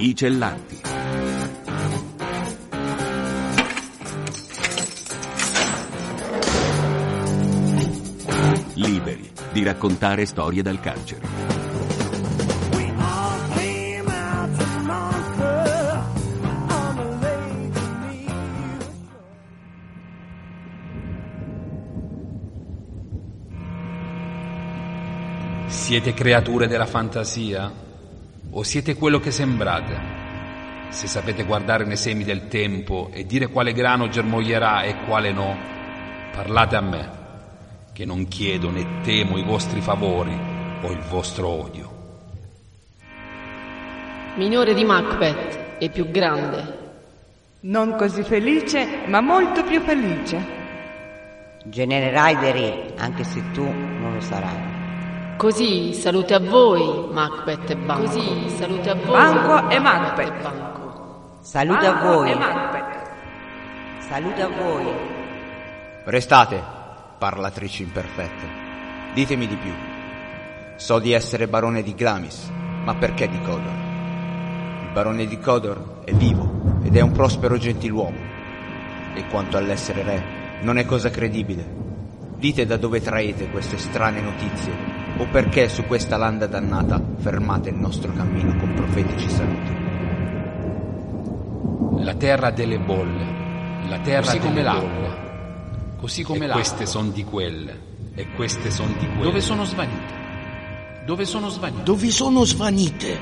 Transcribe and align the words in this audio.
I 0.00 0.14
Cellanti. 0.14 0.80
Liberi 8.74 9.28
di 9.50 9.64
raccontare 9.64 10.24
storie 10.24 10.62
dal 10.62 10.78
carcere. 10.78 11.26
Siete 25.66 26.14
creature 26.14 26.68
della 26.68 26.86
fantasia? 26.86 27.86
O 28.58 28.64
siete 28.64 28.96
quello 28.96 29.20
che 29.20 29.30
sembrate? 29.30 29.96
Se 30.88 31.06
sapete 31.06 31.44
guardare 31.44 31.84
nei 31.84 31.96
semi 31.96 32.24
del 32.24 32.48
tempo 32.48 33.08
e 33.12 33.24
dire 33.24 33.46
quale 33.46 33.72
grano 33.72 34.08
germoglierà 34.08 34.82
e 34.82 34.96
quale 35.04 35.30
no, 35.30 35.56
parlate 36.32 36.74
a 36.74 36.80
me, 36.80 37.10
che 37.92 38.04
non 38.04 38.26
chiedo 38.26 38.68
né 38.68 39.00
temo 39.04 39.38
i 39.38 39.44
vostri 39.44 39.80
favori 39.80 40.36
o 40.82 40.90
il 40.90 40.98
vostro 41.08 41.46
odio. 41.46 41.92
Minore 44.34 44.74
di 44.74 44.84
Macbeth 44.84 45.76
e 45.78 45.88
più 45.90 46.10
grande. 46.10 46.78
Non 47.60 47.94
così 47.94 48.24
felice, 48.24 49.04
ma 49.06 49.20
molto 49.20 49.62
più 49.62 49.80
felice. 49.82 50.44
Genererai 51.62 52.36
Derry, 52.38 52.94
anche 52.96 53.22
se 53.22 53.40
tu 53.52 53.62
non 53.62 54.14
lo 54.14 54.20
sarai. 54.20 54.67
Così 55.38 55.94
salute 55.94 56.34
a 56.34 56.40
voi, 56.40 57.12
Macbeth 57.12 57.70
e 57.70 57.76
Banco. 57.76 58.06
Così 58.06 58.48
salute 58.56 58.90
a 58.90 58.94
voi. 58.96 59.12
Banco 59.12 59.68
e 59.68 59.78
Macbeth. 59.78 60.26
e 60.26 60.42
Banco. 60.42 61.38
Salute 61.42 61.86
a 61.86 61.92
voi. 62.02 62.30
e 62.32 62.34
Macbeth. 62.34 63.10
Salute 64.00 64.42
a 64.42 64.48
voi. 64.48 64.84
Restate, 66.06 66.60
parlatrici 67.18 67.84
imperfette. 67.84 68.46
Ditemi 69.14 69.46
di 69.46 69.54
più. 69.54 69.72
So 70.74 70.98
di 70.98 71.12
essere 71.12 71.46
barone 71.46 71.84
di 71.84 71.94
Glamis, 71.94 72.50
ma 72.82 72.96
perché 72.96 73.28
di 73.28 73.40
Codor? 73.40 73.76
Il 74.82 74.90
barone 74.92 75.24
di 75.28 75.38
Codor 75.38 76.00
è 76.02 76.12
vivo 76.14 76.80
ed 76.82 76.96
è 76.96 77.00
un 77.00 77.12
prospero 77.12 77.56
gentiluomo. 77.58 78.18
E 79.14 79.24
quanto 79.28 79.56
all'essere 79.56 80.02
re, 80.02 80.24
non 80.62 80.78
è 80.78 80.84
cosa 80.84 81.10
credibile. 81.10 81.64
Dite 82.34 82.66
da 82.66 82.76
dove 82.76 83.00
traete 83.00 83.50
queste 83.50 83.78
strane 83.78 84.20
notizie 84.20 84.87
o 85.16 85.26
perché 85.26 85.68
su 85.68 85.84
questa 85.84 86.16
landa 86.16 86.46
dannata 86.46 87.02
fermate 87.16 87.70
il 87.70 87.76
nostro 87.76 88.12
cammino 88.12 88.56
con 88.56 88.74
profetici 88.74 89.28
saluti. 89.28 89.76
La 92.04 92.14
terra 92.14 92.50
delle 92.50 92.78
bolle, 92.78 93.86
la 93.88 93.98
terra 93.98 94.26
così 94.26 94.38
come 94.38 94.62
l'acqua, 94.62 95.16
così 95.98 96.22
come 96.22 96.46
l'acqua. 96.46 96.62
Queste 96.62 96.86
sono 96.86 97.10
di 97.10 97.24
quelle, 97.24 97.80
e 98.14 98.26
queste 98.34 98.70
sono 98.70 98.92
di 98.98 99.06
quelle. 99.06 99.22
Dove 99.22 99.40
sono 99.40 99.64
svanite? 99.64 100.14
Dove 101.04 101.24
sono 101.24 101.48
svanite? 101.48 101.82
Dove 101.82 102.10
sono 102.10 102.44
svanite? 102.44 103.20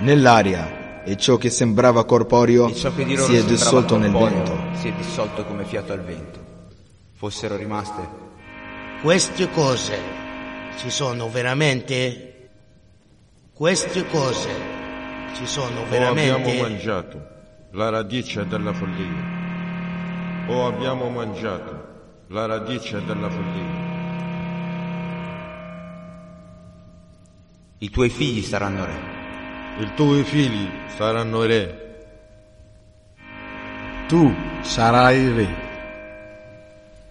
Nell'aria 0.00 1.02
e 1.02 1.16
ciò 1.16 1.36
che 1.36 1.48
sembrava 1.48 2.04
corporeo 2.04 2.68
E 2.68 2.74
ciò 2.74 2.94
che 2.94 3.16
si 3.16 3.34
è 3.34 3.42
dissolto 3.44 3.96
nel 3.96 4.12
vento. 4.12 4.56
Si 4.74 4.88
è 4.88 4.92
dissolto 4.92 5.44
come 5.44 5.64
fiato 5.64 5.92
al 5.92 6.02
vento. 6.02 6.38
Fossero 7.14 7.56
rimaste 7.56 8.08
Queste 9.02 9.50
cose 9.50 9.98
ci 10.78 10.90
sono 10.90 11.28
veramente? 11.28 12.48
Queste 13.52 14.06
cose 14.06 14.48
ci 15.34 15.46
sono 15.46 15.80
O 15.80 15.84
abbiamo 15.84 16.14
veramente? 16.14 16.60
mangiato 16.60 17.28
la 17.72 17.88
radice 17.90 18.46
della 18.46 18.72
follia. 18.72 19.36
O 20.48 20.66
abbiamo 20.66 21.08
mangiato 21.10 21.86
la 22.28 22.46
radice 22.46 23.04
della 23.04 23.28
follia. 23.28 23.86
i 27.80 27.90
tuoi 27.90 28.08
figli 28.08 28.42
saranno 28.42 28.84
re. 28.84 29.16
I 29.78 29.90
tuoi 29.94 30.24
figli 30.24 30.68
saranno 30.96 31.44
re. 31.44 31.86
Tu 34.08 34.34
sarai 34.62 35.32
re. 35.32 35.66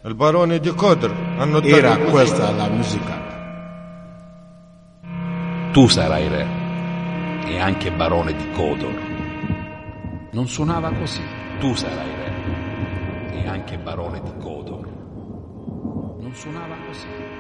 Il 0.04 0.14
barone 0.16 0.60
di 0.60 0.70
Codr 0.74 1.10
hanno 1.38 1.62
Era 1.62 1.90
detto 1.92 2.00
così. 2.02 2.12
questa 2.12 2.52
la 2.52 2.68
musica. 2.68 3.37
Tu 5.78 5.88
sarai 5.88 6.28
re 6.28 6.48
e 7.46 7.60
anche 7.60 7.92
barone 7.92 8.36
di 8.36 8.50
Codor. 8.50 9.00
Non 10.32 10.48
suonava 10.48 10.92
così. 10.92 11.22
Tu 11.60 11.76
sarai 11.76 12.10
re 12.16 13.42
e 13.44 13.48
anche 13.48 13.78
barone 13.78 14.20
di 14.24 14.32
Codor. 14.40 14.88
Non 16.18 16.32
suonava 16.34 16.74
così. 16.88 17.37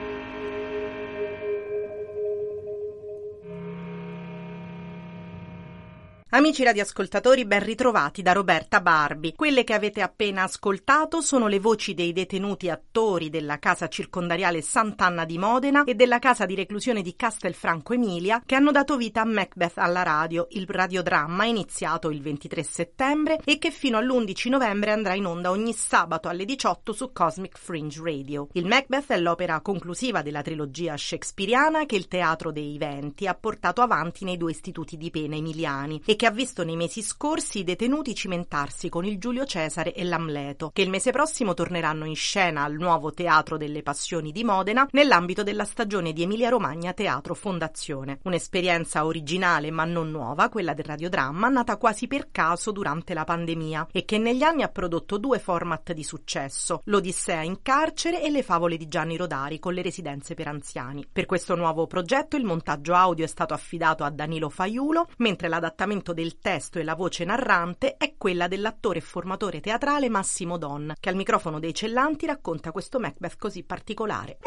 Amici 6.38 6.64
radioascoltatori, 6.64 7.46
ben 7.46 7.64
ritrovati 7.64 8.22
da 8.22 8.32
Roberta 8.32 8.80
Barbi. 8.80 9.34
Quelle 9.34 9.64
che 9.64 9.74
avete 9.74 10.04
appena 10.04 10.44
ascoltato 10.44 11.20
sono 11.20 11.48
le 11.48 11.60
voci 11.60 11.96
dei 11.96 12.14
detenuti 12.14 12.70
attori 12.70 13.32
della 13.32 13.58
casa 13.58 13.88
circondariale 13.88 14.62
Sant'Anna 14.62 15.26
di 15.26 15.40
Modena 15.40 15.84
e 15.84 15.96
della 15.96 16.20
casa 16.20 16.46
di 16.46 16.54
reclusione 16.54 17.02
di 17.02 17.16
Castelfranco 17.16 17.94
Emilia 17.94 18.44
che 18.46 18.54
hanno 18.54 18.70
dato 18.70 18.98
vita 18.98 19.22
a 19.22 19.26
Macbeth 19.26 19.80
alla 19.80 20.04
radio, 20.04 20.46
il 20.52 20.68
radiodramma 20.68 21.46
iniziato 21.46 22.12
il 22.12 22.22
23 22.22 22.62
settembre 22.62 23.40
e 23.44 23.58
che 23.58 23.72
fino 23.72 23.98
all'11 23.98 24.50
novembre 24.50 24.92
andrà 24.92 25.16
in 25.16 25.26
onda 25.26 25.50
ogni 25.50 25.74
sabato 25.74 26.28
alle 26.28 26.46
18 26.46 26.94
su 26.94 27.12
Cosmic 27.12 27.58
Fringe 27.58 28.00
Radio. 28.04 28.50
Il 28.52 28.68
Macbeth 28.68 29.08
è 29.08 29.18
l'opera 29.18 29.60
conclusiva 29.62 30.22
della 30.22 30.44
trilogia 30.44 30.96
shakespeariana 30.96 31.88
che 31.88 31.96
il 31.96 32.08
Teatro 32.08 32.52
dei 32.52 32.78
Venti 32.78 33.26
ha 33.26 33.34
portato 33.34 33.82
avanti 33.82 34.24
nei 34.24 34.38
due 34.38 34.52
istituti 34.52 34.98
di 34.98 35.10
pena 35.10 35.36
emiliani 35.36 36.04
e 36.06 36.16
che 36.16 36.26
ha 36.28 36.32
visto 36.32 36.66
nei 36.66 36.76
mesi 36.76 37.02
scorsi 37.02 37.60
i 37.60 37.64
detenuti 37.64 38.14
cimentarsi 38.14 38.90
con 38.90 39.06
il 39.06 39.18
Giulio 39.18 39.46
Cesare 39.46 39.94
e 39.94 40.04
l'Amleto, 40.04 40.72
che 40.74 40.82
il 40.82 40.90
mese 40.90 41.12
prossimo 41.12 41.54
torneranno 41.54 42.04
in 42.04 42.18
scena 42.18 42.64
al 42.64 42.74
nuovo 42.74 43.14
Teatro 43.14 43.56
delle 43.56 43.82
Passioni 43.82 44.34
di 44.34 44.44
Modena 44.44 44.86
nell'ambito 44.92 45.42
della 45.42 45.64
stagione 45.64 46.12
di 46.12 46.24
Emilia 46.24 46.50
Romagna 46.50 46.92
Teatro 46.92 47.34
Fondazione. 47.34 48.20
Un'esperienza 48.24 49.06
originale 49.06 49.72
ma 49.72 49.86
non 49.86 50.12
nuova, 50.12 50.50
quella 50.50 50.74
del 50.74 50.84
radiodramma, 50.84 51.48
nata 51.48 51.78
quasi 51.78 52.08
per 52.08 52.28
caso 52.30 52.72
durante 52.72 53.14
la 53.14 53.24
pandemia 53.24 53.88
e 53.94 54.04
che 54.04 54.18
negli 54.18 54.44
anni 54.44 54.64
ha 54.64 54.70
prodotto 54.70 55.18
due 55.18 55.40
format 55.40 55.94
di 55.94 56.04
successo, 56.04 56.82
l'Odissea 56.86 57.42
in 57.42 57.62
carcere 57.62 58.22
e 58.22 58.30
le 58.30 58.44
favole 58.44 58.76
di 58.76 58.90
Gianni 58.90 59.16
Rodari 59.16 59.60
con 59.60 59.74
le 59.74 59.82
residenze 59.82 60.34
per 60.34 60.50
anziani. 60.50 61.08
Per 61.10 61.26
questo 61.26 61.56
nuovo 61.56 61.88
progetto 61.88 62.36
il 62.36 62.44
montaggio 62.44 62.94
audio 62.94 63.24
è 63.24 63.30
stato 63.30 63.54
affidato 63.54 64.04
a 64.04 64.10
Danilo 64.10 64.50
Faiulo, 64.50 65.08
mentre 65.20 65.48
l'adattamento 65.48 66.07
del 66.14 66.40
testo 66.40 66.80
e 66.80 66.84
la 66.84 66.96
voce 66.96 67.26
narrante 67.26 67.98
è 67.98 68.16
quella 68.18 68.48
dell'attore 68.48 69.00
e 69.00 69.02
formatore 69.02 69.60
teatrale 69.60 70.10
Massimo 70.10 70.58
Don, 70.58 70.94
che 71.00 71.10
al 71.10 71.16
microfono 71.16 71.60
dei 71.60 71.74
Cellanti 71.74 72.26
racconta 72.26 72.72
questo 72.72 73.00
Macbeth 73.00 73.38
così 73.38 73.64
particolare. 73.64 74.38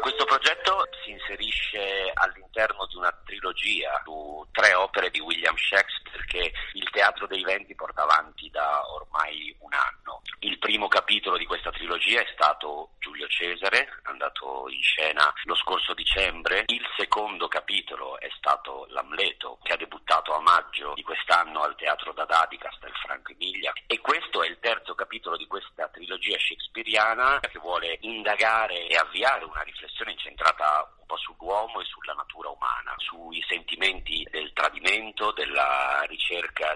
Questo 0.00 0.24
progetto 0.24 0.88
si 1.04 1.10
inserisce 1.10 2.10
all'interno 2.14 2.86
di 2.86 2.96
una 2.96 3.14
trilogia 3.24 4.00
su 4.04 4.46
tre 4.50 4.74
opere 4.74 5.10
di 5.10 5.20
William 5.20 5.54
Shakespeare 5.56 6.09
che 6.30 6.52
il 6.74 6.88
Teatro 6.90 7.26
dei 7.26 7.42
Venti 7.42 7.74
porta 7.74 8.02
avanti 8.02 8.48
da 8.50 8.88
ormai 8.92 9.54
un 9.58 9.72
anno. 9.74 10.22
Il 10.38 10.58
primo 10.58 10.86
capitolo 10.86 11.36
di 11.36 11.44
questa 11.44 11.70
trilogia 11.70 12.20
è 12.20 12.26
stato 12.32 12.92
Giulio 13.00 13.26
Cesare, 13.26 13.98
andato 14.04 14.68
in 14.68 14.80
scena 14.80 15.32
lo 15.44 15.56
scorso 15.56 15.92
dicembre. 15.92 16.62
Il 16.66 16.86
secondo 16.96 17.48
capitolo 17.48 18.18
è 18.20 18.28
stato 18.36 18.86
L'Amleto, 18.90 19.58
che 19.62 19.72
ha 19.72 19.76
debuttato 19.76 20.32
a 20.32 20.40
maggio 20.40 20.92
di 20.94 21.02
quest'anno 21.02 21.62
al 21.62 21.74
Teatro 21.74 22.12
Dada 22.12 22.46
di 22.48 22.56
Castelfranco 22.58 23.32
Emilia. 23.32 23.72
E 23.86 23.98
questo 23.98 24.44
è 24.44 24.48
il 24.48 24.58
terzo 24.60 24.94
capitolo 24.94 25.36
di 25.36 25.48
questa 25.48 25.88
trilogia 25.88 26.38
shakespeariana 26.38 27.40
che 27.40 27.58
vuole 27.58 27.98
indagare 28.02 28.86
e 28.86 28.96
avviare 28.96 29.44
una 29.44 29.62
riflessione 29.62 30.12
incentrata 30.12 30.94
un 30.96 31.06
po' 31.06 31.16
sull'uomo 31.16 31.80
e 31.80 31.84
sulla 31.86 32.12
natura 32.12 32.50
umana, 32.50 32.94
sui 32.98 33.44
sentimenti 33.48 34.26
del 34.30 34.52
tradimento, 34.52 35.32
della 35.32 36.02
ricerca 36.06 36.19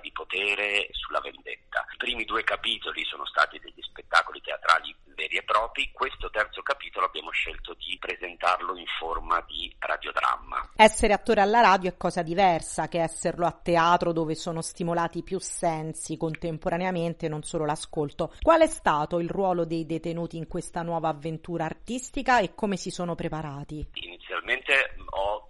di 0.00 0.10
potere 0.10 0.86
e 0.86 0.88
sulla 0.92 1.20
vendetta. 1.20 1.84
I 1.92 1.96
primi 1.96 2.24
due 2.24 2.42
capitoli 2.42 3.04
sono 3.04 3.24
stati 3.26 3.58
degli 3.60 3.80
spettacoli 3.80 4.40
teatrali 4.40 4.94
veri 5.14 5.36
e 5.36 5.44
propri. 5.44 5.90
Questo 5.92 6.28
terzo 6.30 6.62
capitolo 6.62 7.06
abbiamo 7.06 7.30
scelto 7.30 7.74
di 7.74 7.96
presentarlo 8.00 8.76
in 8.76 8.86
forma 8.98 9.40
di 9.46 9.72
radiodramma. 9.78 10.70
Essere 10.76 11.12
attore 11.12 11.40
alla 11.40 11.60
radio 11.60 11.90
è 11.90 11.96
cosa 11.96 12.22
diversa 12.22 12.88
che 12.88 13.00
esserlo 13.00 13.46
a 13.46 13.52
teatro 13.52 14.12
dove 14.12 14.34
sono 14.34 14.60
stimolati 14.60 15.22
più 15.22 15.38
sensi 15.38 16.16
contemporaneamente, 16.16 17.28
non 17.28 17.42
solo 17.42 17.64
l'ascolto. 17.64 18.34
Qual 18.40 18.60
è 18.60 18.66
stato 18.66 19.20
il 19.20 19.30
ruolo 19.30 19.64
dei 19.64 19.86
detenuti 19.86 20.36
in 20.36 20.48
questa 20.48 20.82
nuova 20.82 21.08
avventura 21.08 21.64
artistica 21.64 22.40
e 22.40 22.54
come 22.54 22.76
si 22.76 22.90
sono 22.90 23.14
preparati? 23.14 23.86
Inizialmente 23.92 24.23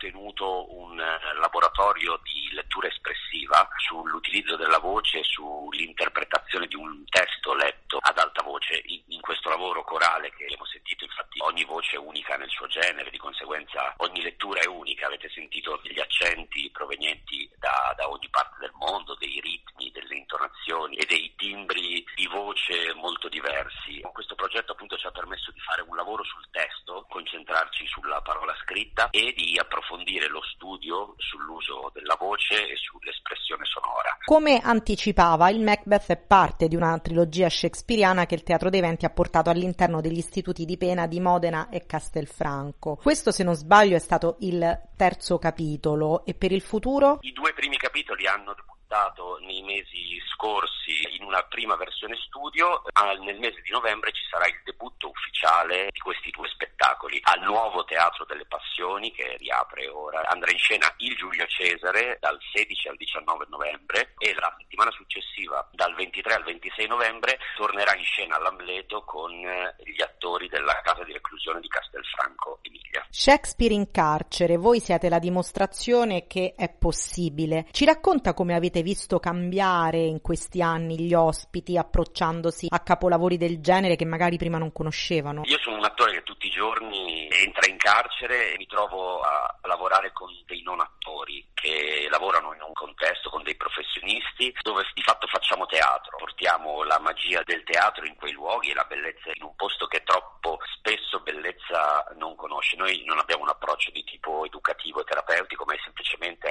ho 0.04 0.10
tenuto 0.10 0.74
un 0.76 1.00
eh, 1.00 1.38
laboratorio 1.40 2.20
di 2.22 2.52
lettura 2.52 2.88
espressiva 2.88 3.66
sull'utilizzo 3.78 4.56
della 4.56 4.78
voce 4.78 5.20
e 5.20 5.24
sull'interpretazione 5.24 6.66
di 6.66 6.76
un 6.76 7.04
testo 7.06 7.54
letto 7.54 7.98
ad 8.00 8.18
alta 8.18 8.42
voce. 8.42 8.82
In 8.84 9.20
questo 9.20 9.48
lavoro 9.48 9.82
corale 9.82 10.30
che 10.36 10.44
abbiamo 10.44 10.66
sentito, 10.66 11.04
infatti, 11.04 11.40
ogni 11.40 11.64
voce 11.64 11.96
è 11.96 11.98
unica 11.98 12.36
nel 12.36 12.50
suo 12.50 12.66
genere, 12.66 13.10
di 13.10 13.18
conseguenza 13.18 13.94
ogni 13.98 14.20
lettura 14.20 14.60
è 14.60 14.66
unica. 14.66 15.06
Avete 15.06 15.30
sentito 15.30 15.80
degli 15.82 16.00
accenti 16.00 16.70
provenienti 16.70 17.50
da, 17.56 17.94
da 17.96 18.08
ogni 18.08 18.28
parte 18.28 18.56
del 18.60 18.72
mondo, 18.74 19.16
dei 19.16 19.40
ritmi, 19.40 19.90
delle 19.90 20.16
intonazioni 20.16 20.96
e 20.96 21.06
dei 21.06 21.32
timbri 21.36 22.04
di 22.14 22.26
voce 22.26 22.92
molto 22.94 23.28
diversi. 23.28 24.00
Questo 24.12 24.34
progetto 24.34 24.72
appunto 24.72 24.96
ci 24.98 25.06
ha 25.06 25.10
permesso 25.10 25.50
di 25.52 25.60
fare 25.60 25.82
un 25.82 25.96
lavoro 25.96 26.24
sul 26.24 26.44
testo, 26.50 27.06
concentrarci 27.08 27.86
sulla 27.86 28.20
parola 28.20 28.54
scritta 28.62 29.08
e 29.10 29.32
di 29.32 29.58
approfondire 29.58 29.93
lo 30.34 30.42
studio 30.42 31.14
sull'uso 31.18 31.90
della 31.94 32.16
voce 32.18 32.54
e 32.54 32.76
sull'espressione 32.76 33.64
sonora. 33.64 34.18
Come 34.24 34.60
anticipava, 34.60 35.48
il 35.50 35.60
Macbeth 35.60 36.06
è 36.08 36.16
parte 36.16 36.66
di 36.66 36.74
una 36.74 36.98
trilogia 36.98 37.48
shakespeariana 37.48 38.26
che 38.26 38.34
il 38.34 38.42
Teatro 38.42 38.70
dei 38.70 38.80
Venti 38.80 39.04
ha 39.04 39.10
portato 39.10 39.50
all'interno 39.50 40.00
degli 40.00 40.18
istituti 40.18 40.64
di 40.64 40.76
pena 40.76 41.06
di 41.06 41.20
Modena 41.20 41.68
e 41.68 41.86
Castelfranco. 41.86 42.96
Questo, 42.96 43.30
se 43.30 43.44
non 43.44 43.54
sbaglio, 43.54 43.96
è 43.96 44.00
stato 44.00 44.36
il 44.40 44.80
terzo 44.96 45.38
capitolo 45.38 46.24
e 46.24 46.34
per 46.34 46.50
il 46.50 46.62
futuro? 46.62 47.18
I 47.20 47.32
due 47.32 47.52
primi 47.52 47.76
capitoli 47.76 48.26
hanno 48.26 48.54
debuttato 48.94 49.38
nei 49.40 49.62
mesi 49.62 50.20
scorsi 50.32 51.16
in 51.18 51.24
una 51.24 51.42
prima 51.42 51.74
versione 51.76 52.16
studio, 52.26 52.82
nel 53.20 53.38
mese 53.38 53.60
di 53.62 53.70
novembre 53.70 54.12
ci 54.12 54.22
sarà 54.30 54.46
il 54.46 54.60
debutto 54.64 55.08
ufficiale 55.08 55.88
di 55.90 55.98
questi 55.98 56.30
due 56.30 56.48
spettacoli 56.48 57.18
al 57.22 57.42
nuovo 57.42 57.84
Teatro 57.84 58.24
delle 58.24 58.46
Passioni 58.46 59.12
che 59.12 59.36
riapre 59.38 59.88
ora. 59.88 60.26
Andrà 60.28 60.50
in 60.52 60.58
scena 60.58 60.92
il 60.98 61.16
Giulio 61.16 61.46
Cesare 61.46 62.18
dal 62.20 62.38
16 62.52 62.88
al 62.88 62.96
19 62.96 63.46
novembre 63.48 64.14
e 64.18 64.34
la 64.34 64.54
settimana 64.58 64.90
successiva 64.92 65.68
dal 65.72 65.94
23 65.94 66.34
al 66.34 66.44
26 66.44 66.86
novembre 66.86 67.38
tornerà 67.56 67.94
in 67.96 68.04
scena 68.04 68.38
l'Amleto 68.38 69.02
con 69.04 69.30
gli 69.30 70.02
attori 70.02 70.48
della 70.48 70.80
casa 70.82 71.02
di 71.04 71.12
reclusione 71.12 71.60
di 71.60 71.68
Castelfranco 71.68 72.60
Emilia. 72.62 73.06
Shakespeare 73.10 73.74
in 73.74 73.90
carcere, 73.90 74.56
voi 74.56 74.80
siete 74.80 75.08
la 75.08 75.18
dimostrazione 75.18 76.26
che 76.26 76.54
è 76.56 76.68
possibile. 76.68 77.66
Ci 77.70 77.84
racconta 77.84 78.34
come 78.34 78.54
avete 78.54 78.82
visto 78.84 79.18
cambiare 79.18 79.98
in 79.98 80.20
questi 80.20 80.62
anni 80.62 81.00
gli 81.00 81.14
ospiti 81.14 81.76
approcciandosi 81.76 82.68
a 82.70 82.80
capolavori 82.80 83.36
del 83.36 83.60
genere 83.60 83.96
che 83.96 84.04
magari 84.04 84.36
prima 84.36 84.58
non 84.58 84.70
conoscevano? 84.70 85.42
Io 85.46 85.58
sono 85.58 85.78
un 85.78 85.84
attore 85.84 86.12
che 86.12 86.22
tutti 86.22 86.46
i 86.46 86.50
giorni 86.50 87.26
entra 87.30 87.68
in 87.68 87.78
carcere 87.78 88.52
e 88.52 88.56
mi 88.58 88.66
trovo 88.66 89.20
a 89.20 89.58
lavorare 89.62 90.12
con 90.12 90.30
dei 90.46 90.62
non 90.62 90.80
attori 90.80 91.44
che 91.54 92.06
lavorano 92.10 92.54
in 92.54 92.60
un 92.60 92.72
contesto 92.74 93.30
con 93.30 93.42
dei 93.42 93.56
professionisti 93.56 94.54
dove 94.62 94.84
di 94.92 95.02
fatto 95.02 95.26
facciamo 95.26 95.66
teatro, 95.66 96.18
portiamo 96.18 96.84
la 96.84 97.00
magia 97.00 97.42
del 97.44 97.64
teatro 97.64 98.04
in 98.04 98.14
quei 98.16 98.32
luoghi 98.32 98.70
e 98.70 98.74
la 98.74 98.84
bellezza 98.84 99.32
in 99.34 99.42
un 99.42 99.56
posto 99.56 99.86
che 99.86 100.02
troppo 100.04 100.58
spesso 100.76 101.20
bellezza 101.20 102.04
non 102.16 102.36
conosce. 102.36 102.76
Noi 102.76 103.02
non 103.06 103.18
abbiamo 103.18 103.42
un 103.42 103.48
approccio 103.48 103.90
di 103.90 104.04
tipo 104.04 104.44
educativo 104.44 105.00
e 105.00 105.04
terapeutico, 105.04 105.64
ma 105.64 105.72
è 105.74 105.78
semplicemente 105.82 106.48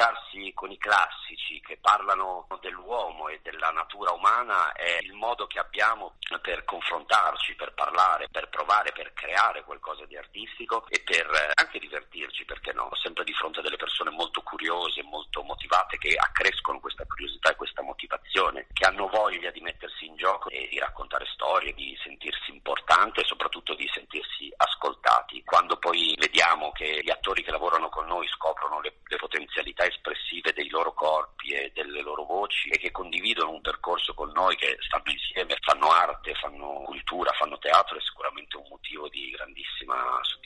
approcciarsi 0.00 0.52
con 0.54 0.70
i 0.70 0.78
classici 0.78 1.60
che 1.60 1.76
parlano 1.76 2.46
dell'uomo 2.60 3.28
e 3.28 3.40
della 3.42 3.70
natura 3.70 4.12
umana 4.12 4.72
è 4.72 4.98
il 5.02 5.12
modo 5.12 5.46
che 5.46 5.58
abbiamo 5.58 6.16
per 6.40 6.64
confrontarci, 6.64 7.54
per 7.54 7.74
parlare, 7.74 8.28
per 8.30 8.48
provare, 8.48 8.92
per 8.92 9.12
creare 9.12 9.62
qualcosa 9.64 10.04
di 10.06 10.16
artistico 10.16 10.86
e 10.88 11.02
per 11.04 11.52
anche 11.54 11.78
divertirci, 11.78 12.44
perché 12.44 12.72
no? 12.72 12.88
Sempre 13.02 13.24
di 13.24 13.34
fronte 13.34 13.60
a 13.60 13.62
delle 13.62 13.76
persone 13.76 14.10
molto 14.10 14.40
curiose, 14.42 15.02
molto 15.02 15.42
motivate, 15.42 15.98
che 15.98 16.14
accrescono 16.16 16.80
questa 16.80 17.04
curiosità 17.04 17.50
e 17.50 17.56
questa 17.56 17.82
motivazione, 17.82 18.66
che 18.72 18.86
hanno 18.86 19.08
voglia 19.08 19.50
di 19.50 19.60
mettersi 19.60 20.06
in 20.06 20.16
gioco 20.16 20.48
e 20.48 20.68
di 20.70 20.78
raccontare 20.78 21.26
storie, 21.32 21.74
di 21.74 21.96
sentirsi 22.02 22.50
importante 22.50 23.20
e 23.20 23.24
soprattutto 23.24 23.74
di 23.74 23.88
sentirsi 23.92 24.52
ascoltati. 24.56 25.42
Quando 25.44 25.76
poi 25.78 26.14
vediamo 26.18 26.70
che 26.72 27.00
gli 27.02 27.10
attori 27.10 27.42
che 27.42 27.50
lavorano 27.50 27.88
con 27.88 28.06
noi 28.06 28.26
scoprono 28.28 28.80
le, 28.80 29.00
le 29.04 29.16
potenzialità 29.16 29.84
espressive 29.90 30.52
dei 30.52 30.68
loro 30.68 30.92
corpi 30.94 31.50
e 31.50 31.70
delle 31.74 32.00
loro 32.00 32.24
voci 32.24 32.68
e 32.70 32.78
che 32.78 32.90
condividono 32.90 33.50
un 33.50 33.60
percorso 33.60 34.14
con 34.14 34.30
noi, 34.32 34.56
che 34.56 34.76
stanno 34.80 35.10
insieme, 35.10 35.56
fanno 35.60 35.90
arte, 35.90 36.34
fanno 36.34 36.82
cultura, 36.86 37.32
fanno 37.32 37.58
teatro, 37.58 37.98
è 37.98 38.00
sicuramente 38.00 38.56
un 38.56 38.66
motivo 38.70 39.08
di 39.08 39.30
grandissima 39.30 40.18
soddisfazione. 40.22 40.39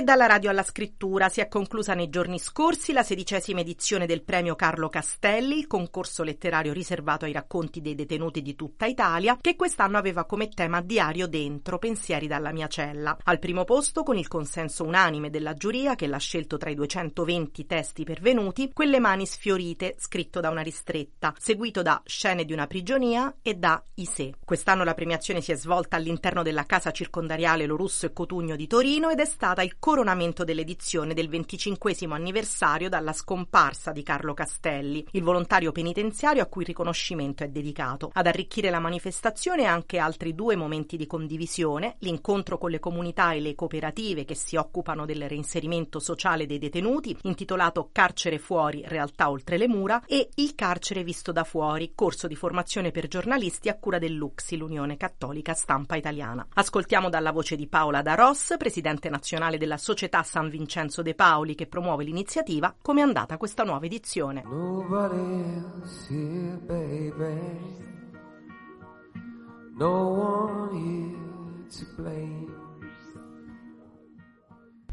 E 0.00 0.02
dalla 0.02 0.24
radio 0.24 0.48
alla 0.48 0.62
scrittura 0.62 1.28
si 1.28 1.42
è 1.42 1.48
conclusa 1.48 1.92
nei 1.92 2.08
giorni 2.08 2.38
scorsi 2.38 2.94
la 2.94 3.02
sedicesima 3.02 3.60
edizione 3.60 4.06
del 4.06 4.22
premio 4.22 4.56
Carlo 4.56 4.88
Castelli, 4.88 5.58
il 5.58 5.66
concorso 5.66 6.22
letterario 6.22 6.72
riservato 6.72 7.26
ai 7.26 7.32
racconti 7.32 7.82
dei 7.82 7.94
detenuti 7.94 8.40
di 8.40 8.56
tutta 8.56 8.86
Italia, 8.86 9.36
che 9.38 9.56
quest'anno 9.56 9.98
aveva 9.98 10.24
come 10.24 10.48
tema 10.48 10.80
Diario 10.80 11.26
dentro, 11.26 11.76
pensieri 11.76 12.26
dalla 12.26 12.50
mia 12.50 12.66
cella. 12.66 13.14
Al 13.24 13.38
primo 13.38 13.64
posto, 13.64 14.02
con 14.02 14.16
il 14.16 14.26
consenso 14.26 14.84
unanime 14.84 15.28
della 15.28 15.52
giuria 15.52 15.96
che 15.96 16.06
l'ha 16.06 16.16
scelto 16.16 16.56
tra 16.56 16.70
i 16.70 16.74
220 16.76 17.66
testi 17.66 18.02
pervenuti, 18.02 18.70
Quelle 18.72 19.00
mani 19.00 19.26
sfiorite, 19.26 19.96
scritto 19.98 20.40
da 20.40 20.48
una 20.48 20.62
ristretta, 20.62 21.34
seguito 21.36 21.82
da 21.82 22.00
Scene 22.06 22.46
di 22.46 22.54
una 22.54 22.66
prigionia 22.66 23.34
e 23.42 23.52
da 23.52 23.84
I 23.96 24.06
sé. 24.06 24.32
Quest'anno 24.42 24.82
la 24.82 24.94
premiazione 24.94 25.42
si 25.42 25.52
è 25.52 25.56
svolta 25.56 25.96
all'interno 25.96 26.42
della 26.42 26.64
casa 26.64 26.90
circondariale 26.90 27.66
Lorusso 27.66 28.06
e 28.06 28.14
Cotugno 28.14 28.56
di 28.56 28.66
Torino 28.66 29.10
ed 29.10 29.20
è 29.20 29.26
stata 29.26 29.60
il 29.60 29.78
coronamento 29.90 30.44
dell'edizione 30.44 31.14
del 31.14 31.28
25 31.28 31.96
anniversario 32.10 32.88
dalla 32.88 33.12
scomparsa 33.12 33.90
di 33.90 34.04
Carlo 34.04 34.34
Castelli, 34.34 35.04
il 35.10 35.24
volontario 35.24 35.72
penitenziario 35.72 36.44
a 36.44 36.46
cui 36.46 36.62
il 36.62 36.68
riconoscimento 36.68 37.42
è 37.42 37.48
dedicato. 37.48 38.08
Ad 38.12 38.28
arricchire 38.28 38.70
la 38.70 38.78
manifestazione 38.78 39.64
anche 39.64 39.98
altri 39.98 40.32
due 40.36 40.54
momenti 40.54 40.96
di 40.96 41.08
condivisione, 41.08 41.96
l'incontro 42.00 42.56
con 42.56 42.70
le 42.70 42.78
comunità 42.78 43.32
e 43.32 43.40
le 43.40 43.56
cooperative 43.56 44.24
che 44.24 44.36
si 44.36 44.54
occupano 44.54 45.06
del 45.06 45.28
reinserimento 45.28 45.98
sociale 45.98 46.46
dei 46.46 46.58
detenuti, 46.58 47.16
intitolato 47.22 47.88
Carcere 47.90 48.38
fuori, 48.38 48.84
realtà 48.86 49.28
oltre 49.28 49.58
le 49.58 49.66
mura, 49.66 50.04
e 50.06 50.28
Il 50.36 50.54
carcere 50.54 51.02
visto 51.02 51.32
da 51.32 51.42
fuori, 51.42 51.94
corso 51.96 52.28
di 52.28 52.36
formazione 52.36 52.92
per 52.92 53.08
giornalisti 53.08 53.68
a 53.68 53.76
cura 53.76 53.98
dell'UXI, 53.98 54.56
l'Unione 54.56 54.96
Cattolica 54.96 55.52
Stampa 55.52 55.96
Italiana. 55.96 56.46
Ascoltiamo 56.54 57.08
dalla 57.08 57.32
voce 57.32 57.56
di 57.56 57.66
Paola 57.66 58.02
Da 58.02 58.14
Ross, 58.14 58.56
presidente 58.56 59.08
nazionale 59.08 59.58
della 59.58 59.78
Società 59.80 60.22
San 60.22 60.50
Vincenzo 60.50 61.00
De 61.00 61.14
Paoli 61.14 61.54
che 61.54 61.66
promuove 61.66 62.04
l'iniziativa, 62.04 62.74
come 62.82 63.00
è 63.00 63.02
andata 63.02 63.38
questa 63.38 63.64
nuova 63.64 63.86
edizione. 63.86 64.42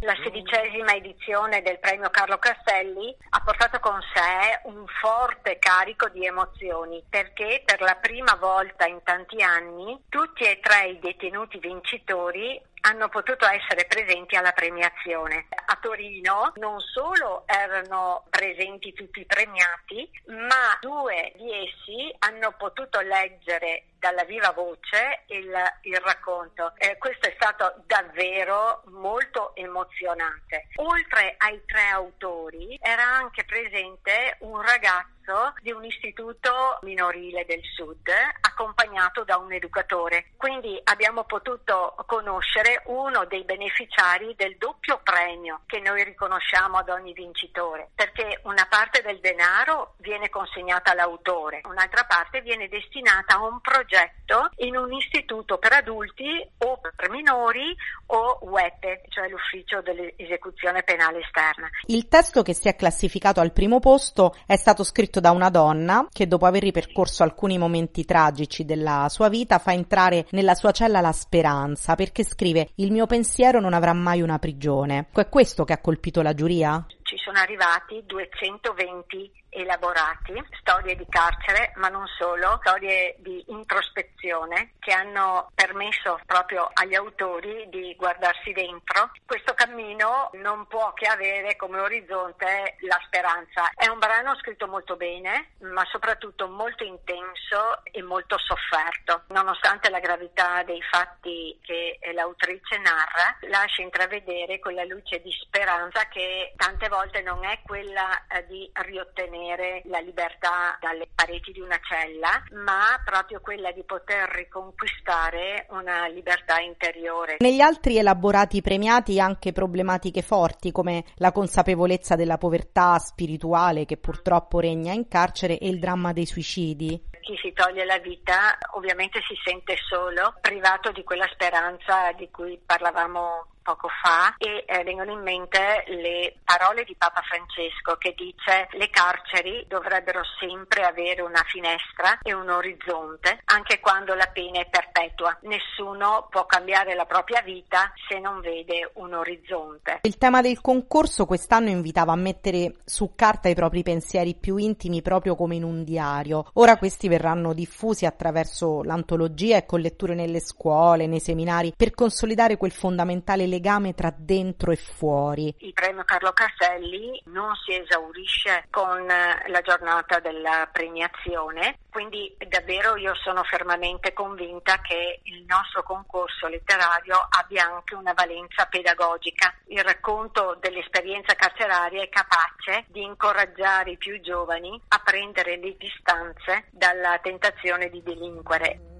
La 0.02 0.16
sedicesima 0.24 0.94
edizione 0.94 1.62
del 1.64 1.80
premio 1.80 2.10
Carlo 2.10 2.38
Castelli 2.38 3.14
ha 3.32 3.42
portato 3.42 3.80
con 3.80 4.00
sé 4.14 4.62
un 4.70 4.86
forte 5.02 5.58
carico 5.60 6.08
di 6.10 6.26
emozioni 6.26 7.04
perché 7.10 7.62
per 7.66 7.82
la 7.82 7.96
prima 7.96 8.36
volta 8.36 8.86
in 8.86 9.02
tanti 9.04 9.42
anni 9.42 10.02
tutti 10.08 10.44
e 10.44 10.60
tre 10.62 10.92
i 10.92 11.00
detenuti 11.00 11.58
vincitori 11.58 12.62
hanno 12.88 13.10
potuto 13.10 13.46
essere 13.46 13.86
presenti 13.86 14.36
alla 14.36 14.54
premiazione. 14.54 15.48
A 15.66 15.78
Torino 15.82 16.54
non 16.56 16.80
solo 16.80 17.44
erano 17.46 18.26
presenti 18.30 18.94
tutti 18.94 19.20
i 19.20 19.26
premiati, 19.26 20.10
ma 20.28 20.78
due 20.80 21.34
di 21.36 21.52
essi 21.52 22.16
hanno 22.20 22.54
potuto 22.58 23.02
leggere 23.02 23.88
dalla 24.00 24.24
viva 24.24 24.52
voce 24.52 25.24
il, 25.28 25.54
il 25.82 25.98
racconto. 25.98 26.74
Eh, 26.78 26.98
questo 26.98 27.28
è 27.28 27.34
stato 27.36 27.84
davvero 27.86 28.84
molto 28.86 29.54
emozionante. 29.56 30.68
Oltre 30.76 31.36
ai 31.40 31.62
tre 31.66 31.88
autori 31.90 32.80
era 32.82 33.04
anche 33.04 33.44
presente 33.44 34.38
un 34.40 34.62
ragazzo 34.62 35.17
ragazzo 35.28 35.54
di 35.62 35.72
un 35.72 35.84
istituto 35.84 36.80
minorile 36.82 37.46
del 37.46 37.62
sud 37.76 38.08
accompagnato 38.42 39.24
da 39.24 39.38
un 39.38 39.52
educatore. 39.52 40.32
Quindi 40.38 40.80
abbiamo 40.86 41.26
potuto 41.26 41.96
conoscere 42.06 42.82
uno 42.86 43.26
dei 43.26 43.44
beneficiari 43.44 44.34
del 44.36 44.56
doppio 44.58 45.00
premio 45.04 45.62
che 45.66 45.80
noi 45.80 46.04
riconosciamo 46.04 46.78
ad 46.78 46.90
ogni 46.90 47.14
vincitore, 47.14 47.90
perché 47.94 48.40
una 48.44 48.66
parte 48.70 49.02
del 49.02 49.20
denaro 49.20 49.96
viene 49.98 50.30
consegnata 50.30 50.92
all'autore, 50.92 51.62
un'altra 51.66 52.06
parte 52.06 52.42
viene 52.42 52.68
destinata 52.68 53.36
a 53.36 53.44
un 53.44 53.60
progetto 53.60 54.50
in 54.58 54.78
un 54.78 54.92
istituto 54.94 55.58
per 55.58 55.74
adulti 55.74 56.50
o 56.60 56.80
per 56.80 57.10
minori 57.10 57.76
o 58.08 58.40
UEPE, 58.42 59.04
cioè 59.10 59.28
l'ufficio 59.28 59.82
dell'esecuzione 59.82 60.84
penale 60.84 61.20
esterna. 61.20 61.70
Il 61.86 62.08
testo 62.08 62.42
che 62.42 62.54
si 62.54 62.68
è 62.68 62.76
classificato 62.76 63.40
al 63.40 63.52
primo 63.52 63.80
posto 63.80 64.36
è 64.46 64.56
stato 64.56 64.84
scritto 64.84 65.17
da 65.20 65.32
una 65.32 65.50
donna 65.50 66.08
che 66.12 66.28
dopo 66.28 66.46
aver 66.46 66.64
ripercorso 66.64 67.24
alcuni 67.24 67.58
momenti 67.58 68.06
tragici 68.06 68.66
della 68.66 69.08
sua 69.10 69.30
vita 69.30 69.60
fa 69.60 69.74
entrare 69.74 70.26
nella 70.32 70.56
sua 70.56 70.72
cella 70.72 71.02
la 71.02 71.12
speranza 71.12 71.96
perché 71.96 72.24
scrive 72.24 72.70
il 72.76 72.92
mio 72.92 73.06
pensiero 73.06 73.60
non 73.60 73.74
avrà 73.74 73.94
mai 73.94 74.22
una 74.22 74.40
prigione. 74.40 75.08
È 75.14 75.30
questo 75.30 75.64
che 75.64 75.74
ha 75.74 75.80
colpito 75.80 76.22
la 76.22 76.34
giuria? 76.34 76.86
Ci 77.08 77.18
sono 77.20 77.40
arrivati 77.40 78.04
220 78.06 79.46
elaborati, 79.50 80.34
storie 80.60 80.98
di 80.98 81.06
carcere, 81.08 81.72
ma 81.78 81.88
non 81.88 82.06
solo, 82.06 82.58
storie 82.60 83.16
di 83.20 83.46
introspezione 83.48 84.74
che 84.78 84.92
hanno 84.92 85.50
permesso 85.56 86.20
proprio 86.26 86.70
agli 86.74 86.96
autori 86.96 87.66
di 87.70 87.96
guardarsi 87.96 88.52
dentro. 88.52 89.12
Questo 89.26 89.54
cammino 89.54 90.32
non 90.34 90.68
può 90.68 90.92
che 90.92 91.08
avere 91.08 91.56
come 91.56 91.80
orizzonte 91.80 92.76
la 92.82 93.00
speranza. 93.06 93.72
È 93.74 93.88
un 93.88 94.00
brano 94.00 94.36
scritto 94.36 94.68
molto 94.68 94.98
bene, 94.98 95.52
ma 95.60 95.86
soprattutto 95.86 96.50
molto 96.50 96.84
intenso 96.84 97.84
e 97.84 98.04
molto 98.04 98.38
sofferto. 98.38 99.24
Nonostante 99.30 99.90
la 99.90 100.02
gravità 100.02 100.62
dei 100.64 100.82
fatti 100.82 101.58
che 101.64 101.98
l'autrice 102.14 102.78
narra, 102.80 103.38
lascia 103.48 103.82
intravedere 103.82 104.60
quella 104.60 104.84
luce 104.84 105.22
di 105.22 105.32
speranza 105.32 106.06
che 106.10 106.52
tante 106.58 106.90
volte 106.90 106.97
non 107.24 107.44
è 107.46 107.60
quella 107.64 108.26
eh, 108.28 108.46
di 108.48 108.70
riottenere 108.74 109.16
ottenere 109.28 109.82
la 109.86 110.00
libertà 110.00 110.78
dalle 110.80 111.08
pareti 111.14 111.52
di 111.52 111.62
una 111.62 111.80
cella, 111.82 112.44
ma 112.52 113.02
proprio 113.04 113.40
quella 113.40 113.72
di 113.72 113.84
poter 113.84 114.30
riconquistare 114.30 115.66
una 115.70 116.08
libertà 116.08 116.60
interiore. 116.60 117.38
Negli 117.40 117.62
altri 117.62 117.98
elaborati 117.98 118.62
premiati 118.62 119.20
anche 119.20 119.52
problematiche 119.52 120.22
forti 120.22 120.72
come 120.72 121.04
la 121.16 121.32
consapevolezza 121.32 122.16
della 122.16 122.38
povertà 122.38 122.98
spirituale 123.00 123.86
che 123.86 123.98
purtroppo 123.98 124.60
regna 124.60 124.94
in 124.94 125.08
carcere 125.08 125.58
e 125.58 125.68
il 125.68 125.80
dramma 125.80 126.14
dei 126.14 126.26
suicidi 126.26 127.16
chi 127.28 127.38
si 127.42 127.52
toglie 127.52 127.84
la 127.84 127.98
vita 127.98 128.58
ovviamente 128.76 129.20
si 129.28 129.36
sente 129.44 129.76
solo, 129.90 130.36
privato 130.40 130.94
di 130.94 131.04
quella 131.04 131.28
speranza 131.30 132.14
di 132.16 132.30
cui 132.32 132.58
parlavamo 132.66 133.57
poco 133.68 133.90
fa 134.02 134.34
e 134.38 134.64
eh, 134.66 134.84
vengono 134.86 135.12
in 135.12 135.20
mente 135.20 135.84
le 135.88 136.38
parole 136.42 136.86
di 136.86 136.96
Papa 136.96 137.22
Francesco 137.22 137.98
che 137.98 138.16
dice 138.16 138.70
le 138.72 138.90
carceri 138.90 139.66
dovrebbero 139.68 140.22
sempre 140.40 140.86
avere 140.86 141.22
una 141.22 141.44
finestra 141.46 142.18
e 142.22 142.32
un 142.32 142.50
orizzonte 142.50 143.42
anche 143.44 143.82
quando 143.82 144.14
la 144.14 144.30
pena 144.32 144.62
è 144.62 144.70
perpetua. 144.70 145.38
Nessuno 145.42 146.28
può 146.30 146.46
cambiare 146.46 146.96
la 146.96 147.04
propria 147.04 147.42
vita 147.42 147.92
se 148.08 148.20
non 148.20 148.40
vede 148.40 148.90
un 148.94 149.14
orizzonte. 149.14 150.00
Il 150.04 150.18
tema 150.18 150.40
del 150.40 150.62
concorso 150.62 151.26
quest'anno 151.26 151.68
invitava 151.68 152.14
a 152.14 152.16
mettere 152.16 152.76
su 152.86 153.16
carta 153.16 153.50
i 153.50 153.56
propri 153.56 153.84
pensieri 153.84 154.34
più 154.34 154.56
intimi 154.56 155.02
proprio 155.02 155.36
come 155.36 155.56
in 155.56 155.66
un 155.66 155.84
diario. 155.84 156.46
Ora 156.54 156.78
questi 156.78 157.10
verranno 157.10 157.52
diffusi 157.52 158.06
attraverso 158.06 158.82
l'antologia 158.84 159.58
e 159.58 159.66
con 159.66 159.82
letture 159.82 160.16
nelle 160.16 160.40
scuole, 160.40 161.06
nei 161.06 161.20
seminari 161.20 161.74
per 161.76 161.92
consolidare 161.92 162.56
quel 162.56 162.72
fondamentale 162.72 163.44
legame 163.44 163.56
legame 163.58 163.96
tra 163.96 164.14
dentro 164.16 164.72
e 164.72 164.76
fuori. 164.76 165.54
Il 165.60 165.74
premio 165.74 166.04
Carlo 166.04 166.32
Castelli 166.32 167.20
non 167.26 167.56
si 167.56 167.74
esaurisce 167.74 168.68
con 168.70 169.10
eh, 169.10 169.50
la 169.50 169.62
giornata 169.62 170.20
della 170.20 170.70
premiazione, 170.72 171.80
quindi 171.90 172.36
davvero 172.48 172.96
io 172.96 173.16
sono 173.16 173.44
fermamente 173.44 174.14
convinta 174.14 174.80
che 174.82 175.22
il 175.24 175.44
nostro 175.48 175.82
concorso 175.82 176.48
letterario 176.48 177.18
abbia 177.30 177.66
anche 177.66 177.96
una 177.96 178.14
valenza 178.14 178.66
pedagogica. 178.66 179.54
Il 179.68 179.84
racconto 179.84 180.58
dell'esperienza 180.62 181.34
carceraria 181.34 182.04
è 182.04 182.10
capace 182.10 182.86
di 182.88 183.02
incoraggiare 183.02 183.92
i 183.92 183.98
più 183.98 184.22
giovani 184.22 184.80
a 184.90 185.02
prendere 185.04 185.58
le 185.58 185.76
distanze 185.78 186.66
dalla 186.70 187.18
tentazione 187.24 187.90
di 187.90 188.04
delinquere. 188.04 188.97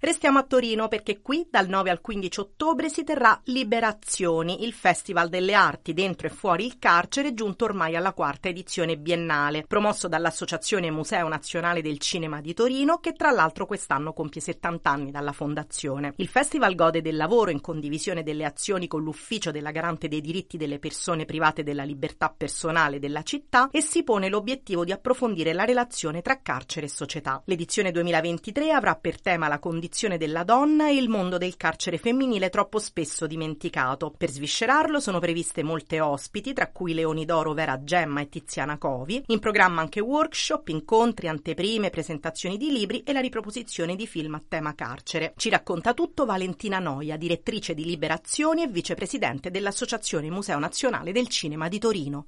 Restiamo 0.00 0.38
a 0.38 0.44
Torino 0.44 0.86
perché 0.86 1.20
qui 1.20 1.48
dal 1.50 1.66
9 1.66 1.90
al 1.90 2.00
15 2.00 2.38
ottobre 2.38 2.88
si 2.88 3.02
terrà 3.02 3.40
Liberazioni, 3.46 4.64
il 4.64 4.72
Festival 4.72 5.28
delle 5.28 5.54
Arti 5.54 5.92
dentro 5.92 6.28
e 6.28 6.30
fuori 6.30 6.64
il 6.64 6.78
carcere, 6.78 7.34
giunto 7.34 7.64
ormai 7.64 7.96
alla 7.96 8.12
quarta 8.12 8.48
edizione 8.48 8.96
biennale, 8.96 9.64
promosso 9.66 10.06
dall'Associazione 10.06 10.92
Museo 10.92 11.26
Nazionale 11.26 11.82
del 11.82 11.98
Cinema 11.98 12.40
di 12.40 12.54
Torino, 12.54 12.98
che 12.98 13.14
tra 13.14 13.32
l'altro 13.32 13.66
quest'anno 13.66 14.12
compie 14.12 14.40
70 14.40 14.88
anni 14.88 15.10
dalla 15.10 15.32
fondazione. 15.32 16.12
Il 16.18 16.28
festival 16.28 16.76
gode 16.76 17.02
del 17.02 17.16
lavoro 17.16 17.50
in 17.50 17.60
condivisione 17.60 18.22
delle 18.22 18.44
azioni 18.44 18.86
con 18.86 19.02
l'Ufficio 19.02 19.50
della 19.50 19.72
Garante 19.72 20.06
dei 20.06 20.20
diritti 20.20 20.56
delle 20.56 20.78
persone 20.78 21.24
private 21.24 21.64
della 21.64 21.82
libertà 21.82 22.32
personale 22.32 23.00
della 23.00 23.24
città 23.24 23.68
e 23.72 23.80
si 23.80 24.04
pone 24.04 24.28
l'obiettivo 24.28 24.84
di 24.84 24.92
approfondire 24.92 25.52
la 25.52 25.64
relazione 25.64 26.22
tra 26.22 26.40
carcere 26.40 26.86
e 26.86 26.88
società. 26.88 27.42
L'edizione 27.46 27.90
2023 27.90 28.70
avrà 28.70 28.94
per 28.94 29.20
tema 29.20 29.48
la 29.48 29.58
condizione 29.58 29.86
condizione 29.88 30.18
della 30.18 30.44
donna 30.44 30.88
e 30.88 30.96
il 30.96 31.08
mondo 31.08 31.38
del 31.38 31.56
carcere 31.56 31.96
femminile 31.96 32.50
troppo 32.50 32.78
spesso 32.78 33.26
dimenticato. 33.26 34.12
Per 34.16 34.30
sviscerarlo 34.30 35.00
sono 35.00 35.18
previste 35.18 35.62
molte 35.62 35.98
ospiti, 36.00 36.52
tra 36.52 36.70
cui 36.70 36.92
Leoni 36.92 37.24
d'Oro 37.24 37.54
Vera 37.54 37.82
Gemma 37.82 38.20
e 38.20 38.28
Tiziana 38.28 38.76
Covi, 38.76 39.22
in 39.28 39.38
programma 39.38 39.80
anche 39.80 40.00
workshop, 40.00 40.68
incontri, 40.68 41.28
anteprime, 41.28 41.88
presentazioni 41.88 42.58
di 42.58 42.70
libri 42.70 43.02
e 43.02 43.14
la 43.14 43.20
riproposizione 43.20 43.96
di 43.96 44.06
film 44.06 44.34
a 44.34 44.42
tema 44.46 44.74
carcere. 44.74 45.32
Ci 45.36 45.48
racconta 45.48 45.94
tutto 45.94 46.26
Valentina 46.26 46.78
Noia, 46.78 47.16
direttrice 47.16 47.72
di 47.72 47.86
Liberazioni 47.86 48.62
e 48.62 48.68
vicepresidente 48.68 49.50
dell'Associazione 49.50 50.30
Museo 50.30 50.58
Nazionale 50.58 51.12
del 51.12 51.28
Cinema 51.28 51.68
di 51.68 51.78
Torino. 51.78 52.26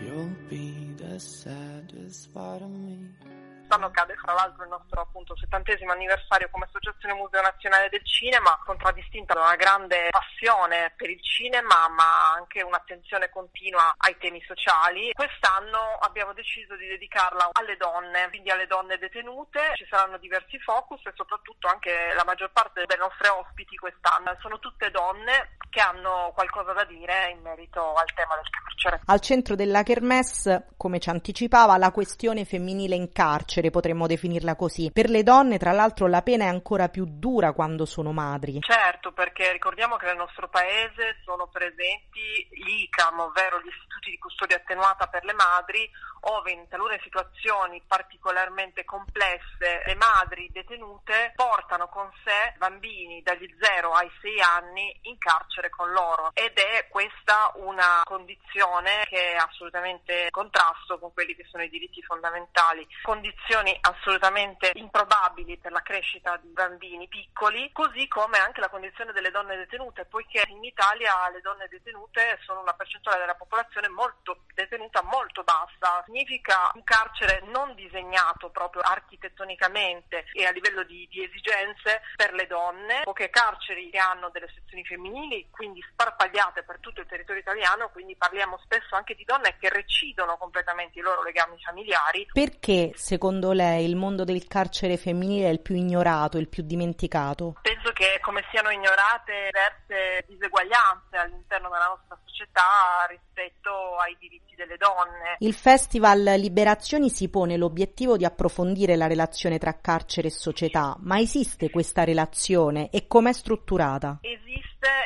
You'll 0.00 0.30
be 0.48 0.94
the 0.96 1.18
saddest 1.18 2.32
part 2.32 2.62
of 2.62 2.70
me 2.70 3.41
quest'anno 3.72 3.90
cade 3.90 4.16
fra 4.16 4.34
l'altro 4.34 4.64
il 4.64 4.68
nostro 4.68 5.00
appunto 5.00 5.34
settantesimo 5.34 5.92
anniversario 5.92 6.48
come 6.50 6.66
Associazione 6.66 7.14
Museo 7.14 7.40
Nazionale 7.40 7.88
del 7.88 8.04
Cinema, 8.04 8.60
contraddistinta 8.66 9.32
da 9.32 9.40
una 9.40 9.56
grande 9.56 10.08
passione 10.10 10.92
per 10.94 11.08
il 11.08 11.22
cinema 11.22 11.88
ma 11.88 12.34
anche 12.34 12.60
un'attenzione 12.60 13.30
continua 13.30 13.94
ai 13.96 14.16
temi 14.18 14.42
sociali. 14.46 15.12
Quest'anno 15.14 15.96
abbiamo 16.00 16.34
deciso 16.34 16.76
di 16.76 16.86
dedicarla 16.86 17.48
alle 17.52 17.78
donne, 17.78 18.28
quindi 18.28 18.50
alle 18.50 18.66
donne 18.66 18.98
detenute, 18.98 19.72
ci 19.76 19.86
saranno 19.88 20.18
diversi 20.18 20.58
focus 20.58 21.00
e 21.06 21.12
soprattutto 21.14 21.66
anche 21.68 22.12
la 22.14 22.24
maggior 22.24 22.52
parte 22.52 22.84
delle 22.84 23.00
nostre 23.00 23.28
ospiti 23.28 23.76
quest'anno 23.76 24.36
sono 24.40 24.58
tutte 24.58 24.90
donne 24.90 25.56
che 25.70 25.80
hanno 25.80 26.30
qualcosa 26.34 26.74
da 26.74 26.84
dire 26.84 27.30
in 27.30 27.40
merito 27.40 27.94
al 27.94 28.12
tema 28.14 28.34
del 28.34 28.50
carcere. 28.50 29.00
Al 29.06 29.20
centro 29.20 29.54
della 29.54 29.82
Kermesse, 29.82 30.66
come 30.76 30.98
ci 30.98 31.08
anticipava, 31.08 31.78
la 31.78 31.90
questione 31.90 32.44
femminile 32.44 32.94
in 32.94 33.10
carcere 33.10 33.61
carcere, 33.62 33.70
potremmo 33.70 34.06
definirla 34.06 34.56
così. 34.56 34.90
Per 34.92 35.08
le 35.08 35.22
donne, 35.22 35.58
tra 35.58 35.72
l'altro, 35.72 36.08
la 36.08 36.22
pena 36.22 36.44
è 36.44 36.48
ancora 36.48 36.88
più 36.88 37.06
dura 37.06 37.52
quando 37.52 37.84
sono 37.84 38.12
madri. 38.12 38.58
Certo, 38.60 39.12
perché 39.12 39.52
ricordiamo 39.52 39.96
che 39.96 40.06
nel 40.06 40.16
nostro 40.16 40.48
paese 40.48 41.16
sono 41.24 41.46
presenti 41.46 42.48
gli 42.50 42.82
ICAM, 42.82 43.20
ovvero 43.20 43.60
gli 43.60 43.68
istituti 43.68 44.10
di 44.10 44.18
custodia 44.18 44.56
attenuata 44.56 45.06
per 45.06 45.24
le 45.24 45.34
madri, 45.34 45.88
ove 46.24 46.52
in 46.52 46.68
talune 46.68 47.00
situazioni 47.02 47.82
particolarmente 47.86 48.84
complesse 48.84 49.82
le 49.84 49.94
madri 49.94 50.50
detenute 50.52 51.32
portano 51.34 51.88
con 51.88 52.10
sé 52.24 52.54
bambini 52.58 53.22
dagli 53.22 53.48
0 53.60 53.92
ai 53.92 54.10
6 54.20 54.40
anni 54.40 54.98
in 55.02 55.18
carcere 55.18 55.70
con 55.70 55.90
loro 55.90 56.30
ed 56.34 56.56
è 56.58 56.86
questa 56.88 57.52
una 57.56 58.02
condizione 58.04 59.04
che 59.08 59.32
è 59.32 59.36
assolutamente 59.36 60.24
in 60.24 60.30
contrasto 60.30 60.98
con 60.98 61.12
quelli 61.12 61.34
che 61.34 61.46
sono 61.50 61.62
i 61.62 61.68
diritti 61.68 62.02
fondamentali, 62.02 62.86
condizioni 63.02 63.76
assolutamente 63.80 64.72
improbabili 64.74 65.58
per 65.58 65.72
la 65.72 65.82
crescita 65.82 66.36
di 66.36 66.48
bambini 66.48 67.08
piccoli, 67.08 67.70
così 67.72 68.06
come 68.08 68.38
anche 68.38 68.60
la 68.60 68.68
condizione 68.68 69.12
delle 69.12 69.30
donne 69.30 69.56
detenute, 69.56 70.04
poiché 70.04 70.44
in 70.48 70.62
Italia 70.64 71.28
le 71.30 71.40
donne 71.40 71.68
detenute 71.68 72.38
sono 72.44 72.60
una 72.60 72.74
percentuale 72.74 73.20
della 73.20 73.34
popolazione 73.34 73.88
molto 73.88 74.42
detenuta 74.54 75.02
molto 75.02 75.42
bassa. 75.42 76.04
Significa 76.12 76.70
un 76.74 76.84
carcere 76.84 77.42
non 77.46 77.74
disegnato 77.74 78.50
proprio 78.50 78.82
architettonicamente 78.82 80.26
e 80.34 80.44
a 80.44 80.50
livello 80.50 80.84
di, 80.84 81.08
di 81.10 81.24
esigenze 81.24 82.02
per 82.16 82.34
le 82.34 82.46
donne, 82.46 83.00
poche 83.04 83.30
carceri 83.30 83.88
che 83.88 83.96
hanno 83.96 84.28
delle 84.28 84.52
sezioni 84.54 84.84
femminili, 84.84 85.48
quindi 85.50 85.82
sparpagliate 85.90 86.64
per 86.64 86.80
tutto 86.80 87.00
il 87.00 87.06
territorio 87.06 87.40
italiano, 87.40 87.88
quindi 87.88 88.14
parliamo 88.14 88.60
spesso 88.62 88.94
anche 88.94 89.14
di 89.14 89.24
donne 89.24 89.56
che 89.58 89.70
recidono 89.70 90.36
completamente 90.36 90.98
i 90.98 91.02
loro 91.02 91.22
legami 91.22 91.58
familiari. 91.64 92.28
Perché 92.30 92.92
secondo 92.94 93.52
lei 93.52 93.86
il 93.86 93.96
mondo 93.96 94.24
del 94.24 94.46
carcere 94.46 94.98
femminile 94.98 95.48
è 95.48 95.50
il 95.50 95.60
più 95.60 95.76
ignorato, 95.76 96.36
il 96.36 96.48
più 96.48 96.62
dimenticato? 96.62 97.56
Penso 97.62 97.90
che 97.92 98.18
come 98.20 98.44
siano 98.50 98.68
ignorate 98.68 99.48
diverse 99.48 100.24
diseguaglianze 100.28 101.16
all'interno 101.16 101.70
della 101.70 101.86
nostra 101.86 102.18
società 102.26 103.06
rispetto 103.08 103.96
ai 103.96 104.14
diritti 104.18 104.54
delle 104.54 104.76
donne. 104.76 105.36
Il 105.38 105.54
Festival 105.54 106.00
Liberazioni 106.36 107.10
si 107.10 107.28
pone 107.28 107.56
l'obiettivo 107.56 108.16
di 108.16 108.24
approfondire 108.24 108.96
la 108.96 109.06
relazione 109.06 109.58
tra 109.58 109.78
carcere 109.80 110.28
e 110.28 110.32
società, 110.32 110.96
ma 111.00 111.20
esiste 111.20 111.70
questa 111.70 112.02
relazione 112.02 112.90
e 112.90 113.06
com'è 113.06 113.32
strutturata? 113.32 114.18
Esiste 114.20 114.51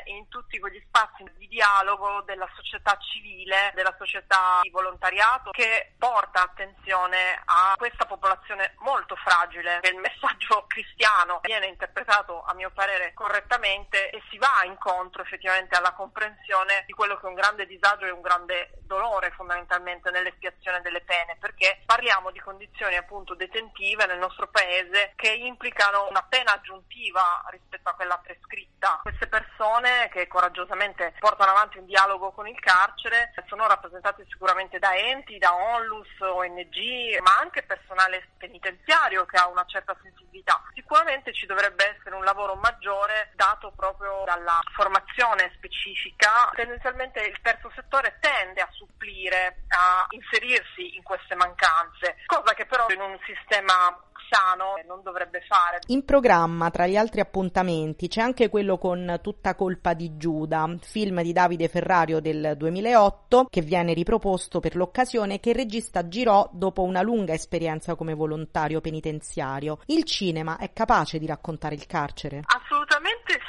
in 0.06 0.28
tutti 0.28 0.58
quegli 0.58 0.82
spazi 0.86 1.24
di 1.36 1.48
dialogo 1.48 2.22
della 2.22 2.48
società 2.54 2.96
civile, 2.98 3.72
della 3.74 3.94
società 3.98 4.60
di 4.62 4.70
volontariato 4.70 5.50
che 5.50 5.94
porta 5.98 6.42
attenzione 6.42 7.40
a 7.44 7.74
questa 7.76 8.06
popolazione 8.06 8.74
molto 8.78 9.16
fragile. 9.16 9.80
Il 9.82 9.96
messaggio 9.96 10.64
cristiano 10.68 11.40
viene 11.42 11.66
interpretato 11.66 12.42
a 12.44 12.54
mio 12.54 12.70
parere 12.70 13.12
correttamente 13.14 14.10
e 14.10 14.22
si 14.30 14.38
va 14.38 14.62
incontro 14.64 15.22
effettivamente 15.22 15.76
alla 15.76 15.92
comprensione 15.92 16.84
di 16.86 16.92
quello 16.92 17.16
che 17.16 17.26
è 17.26 17.28
un 17.28 17.34
grande 17.34 17.66
disagio 17.66 18.06
e 18.06 18.10
un 18.10 18.20
grande 18.20 18.70
dolore 18.82 19.30
fondamentalmente 19.30 20.10
nell'espiazione 20.10 20.80
delle 20.80 21.00
pene, 21.00 21.36
perché 21.40 21.82
parliamo 21.84 22.30
di 22.30 22.40
condizioni 22.40 22.96
appunto 22.96 23.34
detentive 23.34 24.06
nel 24.06 24.18
nostro 24.18 24.48
paese 24.48 25.12
che 25.16 25.32
implicano 25.32 26.06
una 26.08 26.22
pena 26.22 26.52
aggiuntiva 26.52 27.44
rispetto 27.50 27.88
a 27.88 27.94
quella 27.94 28.18
prescritta. 28.18 29.00
Queste 29.02 29.26
persone 29.26 29.95
che 30.10 30.26
coraggiosamente 30.26 31.14
portano 31.18 31.50
avanti 31.50 31.78
un 31.78 31.86
dialogo 31.86 32.32
con 32.32 32.46
il 32.46 32.58
carcere 32.60 33.32
sono 33.48 33.66
rappresentate 33.66 34.24
sicuramente 34.28 34.78
da 34.78 34.94
enti, 34.94 35.38
da 35.38 35.54
onlus, 35.54 36.08
ONG, 36.20 37.18
ma 37.20 37.38
anche 37.40 37.62
personale 37.62 38.28
penitenziario 38.38 39.24
che 39.24 39.36
ha 39.36 39.48
una 39.48 39.64
certa 39.66 39.96
sensibilità. 40.02 40.62
Sicuramente 40.74 41.32
ci 41.32 41.46
dovrebbe 41.46 41.96
essere 41.96 42.14
un 42.14 42.24
lavoro 42.24 42.54
maggiore 42.54 43.32
dato 43.34 43.72
proprio 43.74 44.22
dalla 44.24 44.60
formazione 44.74 45.52
specifica. 45.56 46.50
Tendenzialmente 46.54 47.20
il 47.20 47.38
terzo 47.42 47.70
settore 47.74 48.18
tende 48.20 48.60
a 48.60 48.68
supplire, 48.70 49.64
a 49.68 50.06
inserirsi 50.10 50.96
in 50.96 51.02
queste 51.02 51.34
mancanze, 51.34 52.16
cosa 52.26 52.54
che 52.54 52.66
però 52.66 52.86
in 52.90 53.00
un 53.00 53.18
sistema 53.24 53.98
sano 54.28 54.74
non 54.86 55.02
dovrebbe 55.02 55.40
fare. 55.46 55.78
In 55.86 56.04
programma, 56.04 56.70
tra 56.70 56.86
gli 56.86 56.96
altri 56.96 57.20
appuntamenti, 57.20 58.08
c'è 58.08 58.20
anche 58.20 58.48
quello 58.48 58.78
con 58.78 59.20
Tutta 59.22 59.54
colpa 59.54 59.85
di 59.94 60.16
Giuda, 60.16 60.76
film 60.80 61.22
di 61.22 61.32
Davide 61.32 61.68
Ferrario 61.68 62.20
del 62.20 62.54
2008 62.56 63.46
che 63.50 63.60
viene 63.60 63.92
riproposto 63.92 64.60
per 64.60 64.76
l'occasione 64.76 65.40
che 65.40 65.50
il 65.50 65.56
regista 65.56 66.08
girò 66.08 66.48
dopo 66.52 66.82
una 66.82 67.02
lunga 67.02 67.32
esperienza 67.32 67.94
come 67.94 68.14
volontario 68.14 68.80
penitenziario. 68.80 69.78
Il 69.86 70.04
cinema 70.04 70.58
è 70.58 70.72
capace 70.72 71.18
di 71.18 71.26
raccontare 71.26 71.74
il 71.74 71.86
carcere? 71.86 72.42
Assolutamente 72.44 72.95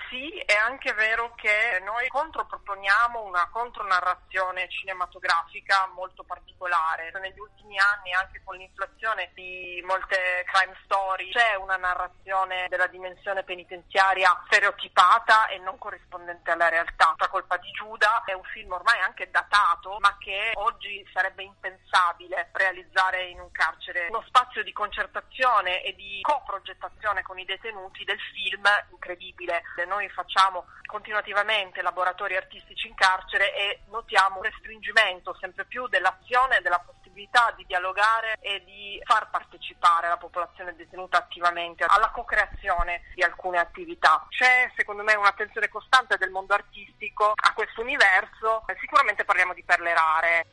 sì, 0.10 0.38
è 0.46 0.54
anche 0.54 0.94
vero 0.94 1.34
che 1.36 1.82
noi 1.84 2.08
controproponiamo 2.08 3.24
una 3.24 3.48
contronarrazione 3.50 4.70
cinematografica 4.70 5.88
molto 5.94 6.24
particolare. 6.24 7.12
Negli 7.20 7.40
ultimi 7.40 7.78
anni, 7.78 8.14
anche 8.14 8.42
con 8.44 8.56
l'inflazione 8.56 9.32
di 9.34 9.82
molte 9.86 10.46
crime 10.46 10.76
story, 10.84 11.32
c'è 11.32 11.56
una 11.56 11.78
narrazione 11.78 12.68
della 12.70 12.88
dimensione 12.88 13.44
penitenziaria 13.44 14.44
stereotipata 14.48 15.48
e 15.48 15.58
non 15.60 15.78
corrispondente 15.78 16.52
alla 16.52 16.70
realtà. 16.70 17.14
La 17.18 17.30
colpa 17.30 17.58
di 17.58 17.72
Giuda 17.72 18.24
è 18.26 18.34
un 18.34 18.44
film 18.44 18.72
ormai 18.72 19.00
anche 19.02 19.30
datato, 19.30 19.98
ma 20.00 20.16
che 20.20 20.52
oggi 20.56 21.06
sarebbe 21.14 21.44
impensabile 21.44 22.50
realizzare 22.54 23.26
in 23.30 23.40
un 23.40 23.52
carcere. 23.52 24.08
Uno 24.10 24.24
spazio 24.28 24.64
di 24.64 24.74
concertazione 24.74 25.84
e 25.84 25.94
di 25.96 26.20
coprogettazione 26.22 27.22
con 27.24 27.38
i 27.40 27.46
detenuti 27.46 28.04
del 28.04 28.20
film 28.34 28.64
incredibile. 28.92 29.64
Noi 29.98 30.10
facciamo 30.10 30.68
continuativamente 30.86 31.82
laboratori 31.82 32.36
artistici 32.36 32.88
in 32.88 32.94
carcere 32.94 33.51
e 33.56 33.80
notiamo 33.89 34.38
un 34.38 34.44
restringimento 34.44 35.36
sempre 35.39 35.66
più 35.66 35.88
dell'azione 35.88 36.58
e 36.58 36.62
della 36.62 36.77
possibilità 36.77 37.51
di 37.58 37.66
dialogare 37.66 38.38
e 38.39 38.63
di 38.63 39.01
far 39.04 39.27
partecipare 39.32 40.08
la 40.08 40.18
popolazione 40.18 40.75
detenuta 40.75 41.18
attivamente 41.18 41.84
alla 41.88 42.12
co-creazione 42.12 43.06
di 43.16 43.24
alcune 43.24 43.58
attività. 43.58 44.24
C'è 44.30 44.72
secondo 44.75 45.01
me 45.01 45.16
un'attenzione 45.16 45.68
costante 45.68 46.16
del 46.18 46.30
mondo 46.30 46.54
artistico 46.54 47.34
a 47.34 47.54
questo 47.56 47.82
universo, 47.82 48.66
sicuramente 48.80 49.25
parliamo 49.25 49.56
di 49.56 49.63
perle 49.63 49.95
rare. 49.95 50.45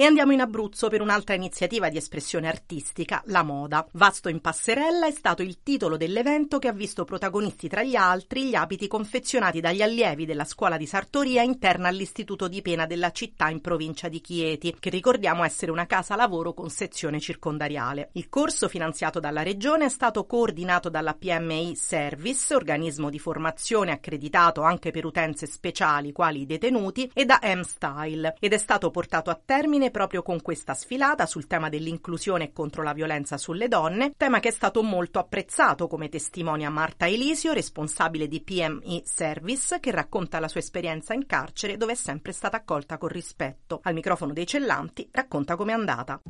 E 0.00 0.04
andiamo 0.04 0.30
in 0.30 0.40
Abruzzo 0.40 0.86
per 0.86 1.00
un'altra 1.00 1.34
iniziativa 1.34 1.88
di 1.88 1.96
espressione 1.96 2.46
artistica, 2.46 3.20
la 3.26 3.42
moda. 3.42 3.84
Vasto 3.94 4.28
in 4.28 4.40
passerella 4.40 5.08
è 5.08 5.10
stato 5.10 5.42
il 5.42 5.60
titolo 5.64 5.96
dell'evento 5.96 6.60
che 6.60 6.68
ha 6.68 6.72
visto 6.72 7.02
protagonisti 7.02 7.66
tra 7.66 7.82
gli 7.82 7.96
altri 7.96 8.44
gli 8.44 8.54
abiti 8.54 8.86
confezionati 8.86 9.58
dagli 9.58 9.82
allievi 9.82 10.24
della 10.24 10.44
scuola 10.44 10.76
di 10.76 10.86
sartoria 10.86 11.42
interna 11.42 11.88
all'istituto 11.88 12.46
di 12.46 12.62
pena 12.62 12.86
della 12.86 13.10
città 13.10 13.48
in 13.48 13.60
provincia 13.60 14.06
di 14.06 14.20
Chieti, 14.20 14.76
che 14.78 14.88
ricordiamo 14.88 15.42
essere 15.42 15.72
una 15.72 15.86
casa 15.86 16.14
lavoro 16.14 16.54
con 16.54 16.70
sezione 16.70 17.18
circondariale. 17.18 18.10
Il 18.12 18.28
corso 18.28 18.68
finanziato 18.68 19.18
dalla 19.18 19.42
regione 19.42 19.86
è 19.86 19.90
stato 19.90 20.26
coordinato 20.26 20.90
dalla 20.90 21.14
PMI 21.14 21.74
Service, 21.74 22.54
organismo 22.54 23.10
di 23.10 23.18
formazione 23.18 23.90
accreditato 23.90 24.62
anche 24.62 24.92
per 24.92 25.04
utenze 25.04 25.46
speciali 25.46 26.12
quali 26.12 26.42
i 26.42 26.46
detenuti, 26.46 27.10
e 27.12 27.24
da 27.24 27.40
M-Style, 27.42 28.36
ed 28.38 28.52
è 28.52 28.58
stato 28.58 28.92
portato 28.92 29.30
a 29.30 29.40
termine 29.44 29.86
proprio 29.90 30.22
con 30.22 30.40
questa 30.42 30.74
sfilata 30.74 31.26
sul 31.26 31.46
tema 31.46 31.68
dell'inclusione 31.68 32.44
e 32.44 32.52
contro 32.52 32.82
la 32.82 32.92
violenza 32.92 33.36
sulle 33.36 33.68
donne, 33.68 34.12
tema 34.16 34.40
che 34.40 34.48
è 34.48 34.52
stato 34.52 34.82
molto 34.82 35.18
apprezzato 35.18 35.86
come 35.86 36.08
testimonia 36.08 36.70
Marta 36.70 37.06
Elisio, 37.06 37.52
responsabile 37.52 38.28
di 38.28 38.42
PMI 38.42 39.02
Service, 39.04 39.80
che 39.80 39.90
racconta 39.90 40.40
la 40.40 40.48
sua 40.48 40.60
esperienza 40.60 41.14
in 41.14 41.26
carcere 41.26 41.76
dove 41.76 41.92
è 41.92 41.96
sempre 41.96 42.32
stata 42.32 42.56
accolta 42.56 42.98
con 42.98 43.08
rispetto. 43.08 43.80
Al 43.82 43.94
microfono 43.94 44.32
dei 44.32 44.46
Cellanti 44.46 45.08
racconta 45.10 45.56
com'è 45.56 45.72
andata. 45.72 46.20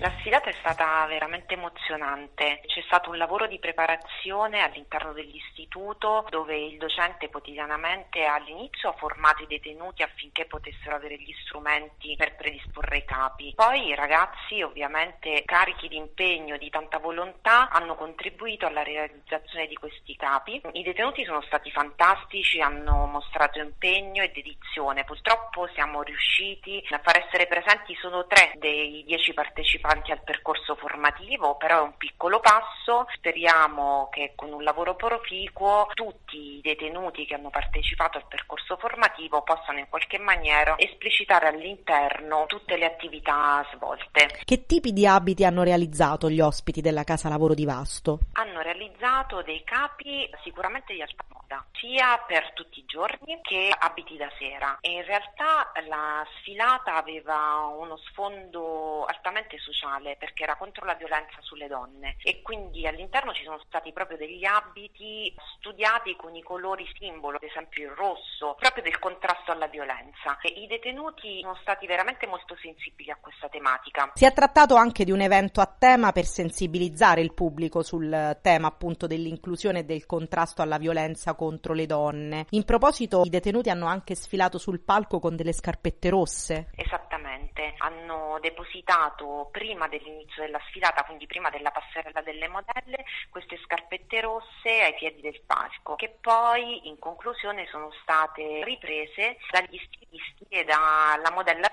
La 0.00 0.12
sfilata 0.20 0.48
è 0.48 0.54
stata 0.60 1.06
veramente 1.06 1.54
emozionante. 1.54 1.77
C'è 1.96 2.82
stato 2.84 3.08
un 3.08 3.16
lavoro 3.16 3.46
di 3.46 3.58
preparazione 3.58 4.60
all'interno 4.60 5.14
dell'istituto 5.14 6.26
dove 6.28 6.54
il 6.54 6.76
docente 6.76 7.30
quotidianamente 7.30 8.26
all'inizio 8.26 8.90
ha 8.90 8.92
formato 8.92 9.42
i 9.42 9.46
detenuti 9.46 10.02
affinché 10.02 10.44
potessero 10.44 10.96
avere 10.96 11.16
gli 11.16 11.34
strumenti 11.44 12.14
per 12.16 12.36
predisporre 12.36 12.98
i 12.98 13.04
capi. 13.06 13.54
Poi 13.56 13.86
i 13.86 13.94
ragazzi, 13.94 14.60
ovviamente 14.60 15.42
carichi 15.46 15.88
di 15.88 15.96
impegno 15.96 16.58
di 16.58 16.68
tanta 16.68 16.98
volontà, 16.98 17.70
hanno 17.70 17.94
contribuito 17.94 18.66
alla 18.66 18.82
realizzazione 18.82 19.66
di 19.66 19.74
questi 19.76 20.14
capi. 20.14 20.60
I 20.72 20.82
detenuti 20.82 21.24
sono 21.24 21.40
stati 21.42 21.70
fantastici, 21.70 22.60
hanno 22.60 23.06
mostrato 23.06 23.60
impegno 23.60 24.22
e 24.22 24.30
dedizione. 24.30 25.04
Purtroppo 25.04 25.66
siamo 25.68 26.02
riusciti 26.02 26.84
a 26.90 27.00
far 27.02 27.24
essere 27.24 27.46
presenti 27.46 27.94
solo 27.94 28.26
tre 28.26 28.52
dei 28.56 29.04
dieci 29.06 29.32
partecipanti 29.32 30.12
al 30.12 30.22
percorso 30.22 30.74
formativo, 30.74 31.56
però 31.56 31.77
è 31.78 31.82
un 31.82 31.96
piccolo 31.96 32.40
passo. 32.40 33.06
Speriamo 33.14 34.08
che 34.10 34.32
con 34.34 34.52
un 34.52 34.62
lavoro 34.62 34.94
proficuo 34.94 35.88
tutti 35.94 36.56
i 36.56 36.60
detenuti 36.60 37.24
che 37.26 37.34
hanno 37.34 37.50
partecipato 37.50 38.18
al 38.18 38.26
percorso 38.28 38.76
formativo 38.76 39.42
possano 39.42 39.78
in 39.78 39.88
qualche 39.88 40.18
maniera 40.18 40.76
esplicitare 40.78 41.48
all'interno 41.48 42.44
tutte 42.46 42.76
le 42.76 42.86
attività 42.86 43.66
svolte. 43.72 44.28
Che 44.44 44.66
tipi 44.66 44.92
di 44.92 45.06
abiti 45.06 45.44
hanno 45.44 45.62
realizzato 45.62 46.28
gli 46.30 46.40
ospiti 46.40 46.80
della 46.80 47.04
Casa 47.04 47.28
Lavoro 47.28 47.54
di 47.54 47.64
Vasto? 47.64 48.18
Hanno 48.32 48.60
realizzato 48.60 49.42
dei 49.42 49.62
capi 49.64 50.28
sicuramente 50.42 50.92
di 50.92 51.02
alta 51.02 51.24
moda, 51.48 51.64
sia 51.72 52.22
per 52.26 52.52
tutti 52.52 52.80
i 52.80 52.84
giorni 52.84 53.40
che 53.40 53.74
abiti 53.76 54.16
da 54.16 54.30
sera. 54.38 54.78
E 54.80 54.90
in 54.92 55.04
realtà 55.04 55.72
la 55.88 56.24
sfilata 56.38 56.94
aveva 56.94 57.72
uno 57.76 57.96
sfondo 57.96 59.04
altamente 59.06 59.58
sociale 59.58 60.16
perché 60.18 60.42
era 60.42 60.56
contro 60.56 60.84
la 60.84 60.94
violenza 60.94 61.38
sulle 61.40 61.66
donne 61.66 62.16
e 62.22 62.42
quindi 62.42 62.86
all'interno 62.86 63.32
ci 63.32 63.44
sono 63.44 63.60
stati 63.66 63.92
proprio 63.92 64.18
degli 64.18 64.44
abiti 64.44 65.34
studiati 65.56 66.14
con 66.16 66.34
i 66.34 66.42
colori 66.42 66.86
simbolo, 66.98 67.36
ad 67.36 67.42
esempio 67.42 67.84
il 67.84 67.94
rosso, 67.94 68.54
proprio 68.58 68.82
del 68.82 68.98
contrasto 68.98 69.50
alla 69.50 69.66
violenza. 69.66 70.38
E 70.42 70.48
I 70.48 70.66
detenuti 70.66 71.40
sono 71.40 71.56
stati 71.62 71.86
veramente 71.86 72.26
molto 72.26 72.56
sensibili 72.60 73.10
a 73.10 73.18
questa 73.20 73.48
tematica. 73.48 74.12
Si 74.14 74.26
è 74.26 74.32
trattato 74.32 74.74
anche 74.74 75.04
di 75.04 75.12
un 75.12 75.20
evento 75.20 75.60
a 75.60 75.66
tema 75.66 76.12
per 76.12 76.24
sensibilizzare 76.24 77.20
il 77.20 77.32
pubblico 77.32 77.82
sul 77.82 78.38
tema 78.42 78.66
appunto 78.66 79.06
dell'inclusione 79.06 79.80
e 79.80 79.84
del 79.84 80.04
contrasto 80.04 80.62
alla 80.62 80.78
violenza 80.78 81.34
contro 81.38 81.72
le 81.72 81.86
donne. 81.86 82.46
In 82.50 82.64
proposito, 82.64 83.22
i 83.24 83.30
detenuti 83.30 83.70
hanno 83.70 83.86
anche 83.86 84.16
sfilato 84.16 84.58
sul 84.58 84.80
palco 84.80 85.20
con 85.20 85.36
delle 85.36 85.52
scarpette 85.52 86.08
rosse. 86.08 86.70
Esattamente, 86.74 87.74
hanno 87.78 88.38
depositato 88.40 89.48
prima 89.52 89.86
dell'inizio 89.86 90.42
della 90.42 90.60
sfilata, 90.68 91.04
quindi 91.04 91.26
prima 91.26 91.48
della 91.48 91.70
passerella 91.70 92.22
delle 92.22 92.48
modelle, 92.48 93.04
queste 93.30 93.56
scarpette 93.64 94.20
rosse 94.20 94.82
ai 94.82 94.94
piedi 94.94 95.20
del 95.20 95.40
palco, 95.46 95.94
che 95.94 96.16
poi 96.20 96.88
in 96.88 96.98
conclusione 96.98 97.68
sono 97.70 97.90
state 98.02 98.64
riprese 98.64 99.36
dagli 99.52 99.78
stilisti 99.86 100.46
e 100.48 100.64
dalla 100.64 101.30
modella 101.32 101.67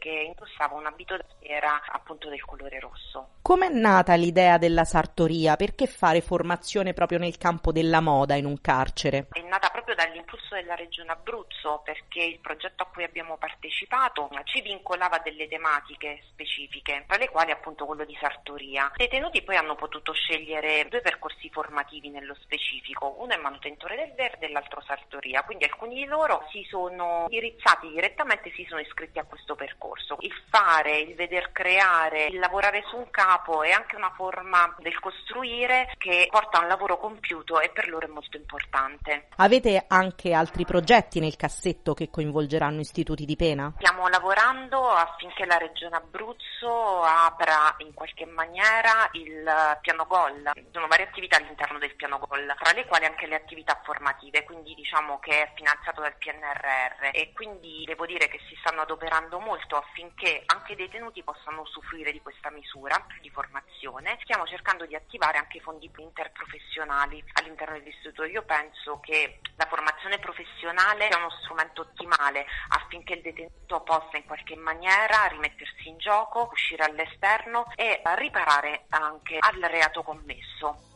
che 0.00 0.32
indossava 0.34 0.74
un 0.74 0.86
abito 0.86 1.16
da 1.16 1.24
sera 1.40 1.80
appunto 1.92 2.28
del 2.28 2.42
colore 2.44 2.80
rosso. 2.80 3.28
Com'è 3.42 3.68
nata 3.68 4.14
l'idea 4.14 4.58
della 4.58 4.84
sartoria? 4.84 5.56
Perché 5.56 5.86
fare 5.86 6.20
formazione 6.22 6.94
proprio 6.94 7.18
nel 7.18 7.36
campo 7.36 7.70
della 7.70 8.00
moda 8.00 8.34
in 8.34 8.46
un 8.46 8.60
carcere? 8.60 9.28
È 9.30 9.42
nata 9.42 9.68
proprio 9.68 9.94
dall'impulso 9.94 10.54
della 10.54 10.74
regione 10.74 11.12
Abruzzo 11.12 11.82
perché 11.84 12.22
il 12.22 12.40
progetto 12.40 12.82
a 12.82 12.86
cui 12.86 13.04
abbiamo 13.04 13.36
partecipato 13.36 14.30
ci 14.44 14.62
vincolava 14.62 15.18
delle 15.18 15.46
tematiche 15.48 16.22
specifiche, 16.30 17.04
tra 17.06 17.18
le 17.18 17.28
quali 17.28 17.50
appunto 17.50 17.84
quello 17.84 18.04
di 18.04 18.16
sartoria. 18.18 18.90
I 18.96 19.02
detenuti 19.04 19.42
poi 19.42 19.56
hanno 19.56 19.74
potuto 19.74 20.12
scegliere 20.12 20.86
due 20.88 21.00
percorsi 21.00 21.50
formativi 21.50 22.08
nello 22.08 22.34
specifico, 22.40 23.16
uno 23.18 23.34
è 23.34 23.36
manutentore 23.36 23.96
del 23.96 24.14
verde 24.14 24.46
e 24.46 24.50
l'altro 24.50 24.80
sartoria, 24.80 25.42
quindi 25.42 25.64
alcuni 25.64 25.96
di 25.96 26.04
loro 26.06 26.46
si 26.50 26.64
sono 26.68 27.26
indirizzati 27.28 27.88
direttamente, 27.90 28.50
si 28.54 28.64
sono 28.66 28.80
iscritti 28.80 29.18
a 29.18 29.24
questo 29.24 29.54
percorso. 29.54 29.89
Il 30.20 30.34
fare, 30.50 30.98
il 30.98 31.14
veder 31.14 31.52
creare, 31.52 32.26
il 32.26 32.38
lavorare 32.38 32.84
su 32.88 32.96
un 32.96 33.10
capo 33.10 33.62
è 33.62 33.70
anche 33.70 33.96
una 33.96 34.12
forma 34.14 34.74
del 34.78 34.98
costruire 34.98 35.94
che 35.96 36.28
porta 36.30 36.58
a 36.58 36.62
un 36.62 36.68
lavoro 36.68 36.98
compiuto 36.98 37.60
e 37.60 37.70
per 37.70 37.88
loro 37.88 38.06
è 38.06 38.10
molto 38.10 38.36
importante. 38.36 39.28
Avete 39.36 39.84
anche 39.88 40.32
altri 40.32 40.64
progetti 40.64 41.20
nel 41.20 41.36
cassetto 41.36 41.94
che 41.94 42.10
coinvolgeranno 42.10 42.80
istituti 42.80 43.24
di 43.24 43.36
pena? 43.36 43.72
Stiamo 43.78 44.08
lavorando 44.08 44.88
affinché 44.90 45.46
la 45.46 45.56
regione 45.56 45.96
Abruzzo 45.96 47.02
apra 47.02 47.74
in 47.78 47.94
qualche 47.94 48.26
maniera 48.26 49.08
il 49.12 49.78
piano 49.80 50.06
GOL. 50.06 50.52
Sono 50.72 50.86
varie 50.86 51.06
attività 51.06 51.36
all'interno 51.36 51.78
del 51.78 51.94
piano 51.94 52.18
GOL, 52.18 52.54
tra 52.58 52.72
le 52.72 52.86
quali 52.86 53.06
anche 53.06 53.26
le 53.26 53.36
attività 53.36 53.80
formative, 53.82 54.44
quindi 54.44 54.74
diciamo 54.74 55.18
che 55.18 55.42
è 55.42 55.52
finanziato 55.54 56.00
dal 56.00 56.14
PNRR 56.16 57.10
e 57.12 57.32
quindi 57.32 57.84
devo 57.86 58.06
dire 58.06 58.28
che 58.28 58.40
si 58.48 58.56
stanno 58.60 58.82
adoperando 58.82 59.38
molto 59.38 59.76
affinché 59.80 60.42
anche 60.46 60.72
i 60.72 60.76
detenuti 60.76 61.22
possano 61.22 61.62
usufruire 61.62 62.12
di 62.12 62.20
questa 62.20 62.50
misura 62.50 62.96
di 63.20 63.30
formazione. 63.30 64.18
Stiamo 64.22 64.46
cercando 64.46 64.86
di 64.86 64.94
attivare 64.94 65.38
anche 65.38 65.60
fondi 65.60 65.90
interprofessionali 65.96 67.22
all'interno 67.34 67.78
dell'istituto. 67.78 68.24
Io 68.24 68.42
penso 68.42 69.00
che 69.00 69.40
la 69.56 69.66
formazione 69.66 70.18
professionale 70.18 71.08
sia 71.08 71.18
uno 71.18 71.30
strumento 71.42 71.82
ottimale 71.82 72.46
affinché 72.68 73.14
il 73.14 73.22
detenuto 73.22 73.80
possa 73.80 74.16
in 74.16 74.24
qualche 74.24 74.56
maniera 74.56 75.26
rimettersi 75.26 75.88
in 75.88 75.98
gioco, 75.98 76.48
uscire 76.52 76.84
all'esterno 76.84 77.66
e 77.74 78.00
riparare 78.16 78.86
anche 78.90 79.38
al 79.40 79.60
reato 79.60 80.02
commesso. 80.02 80.88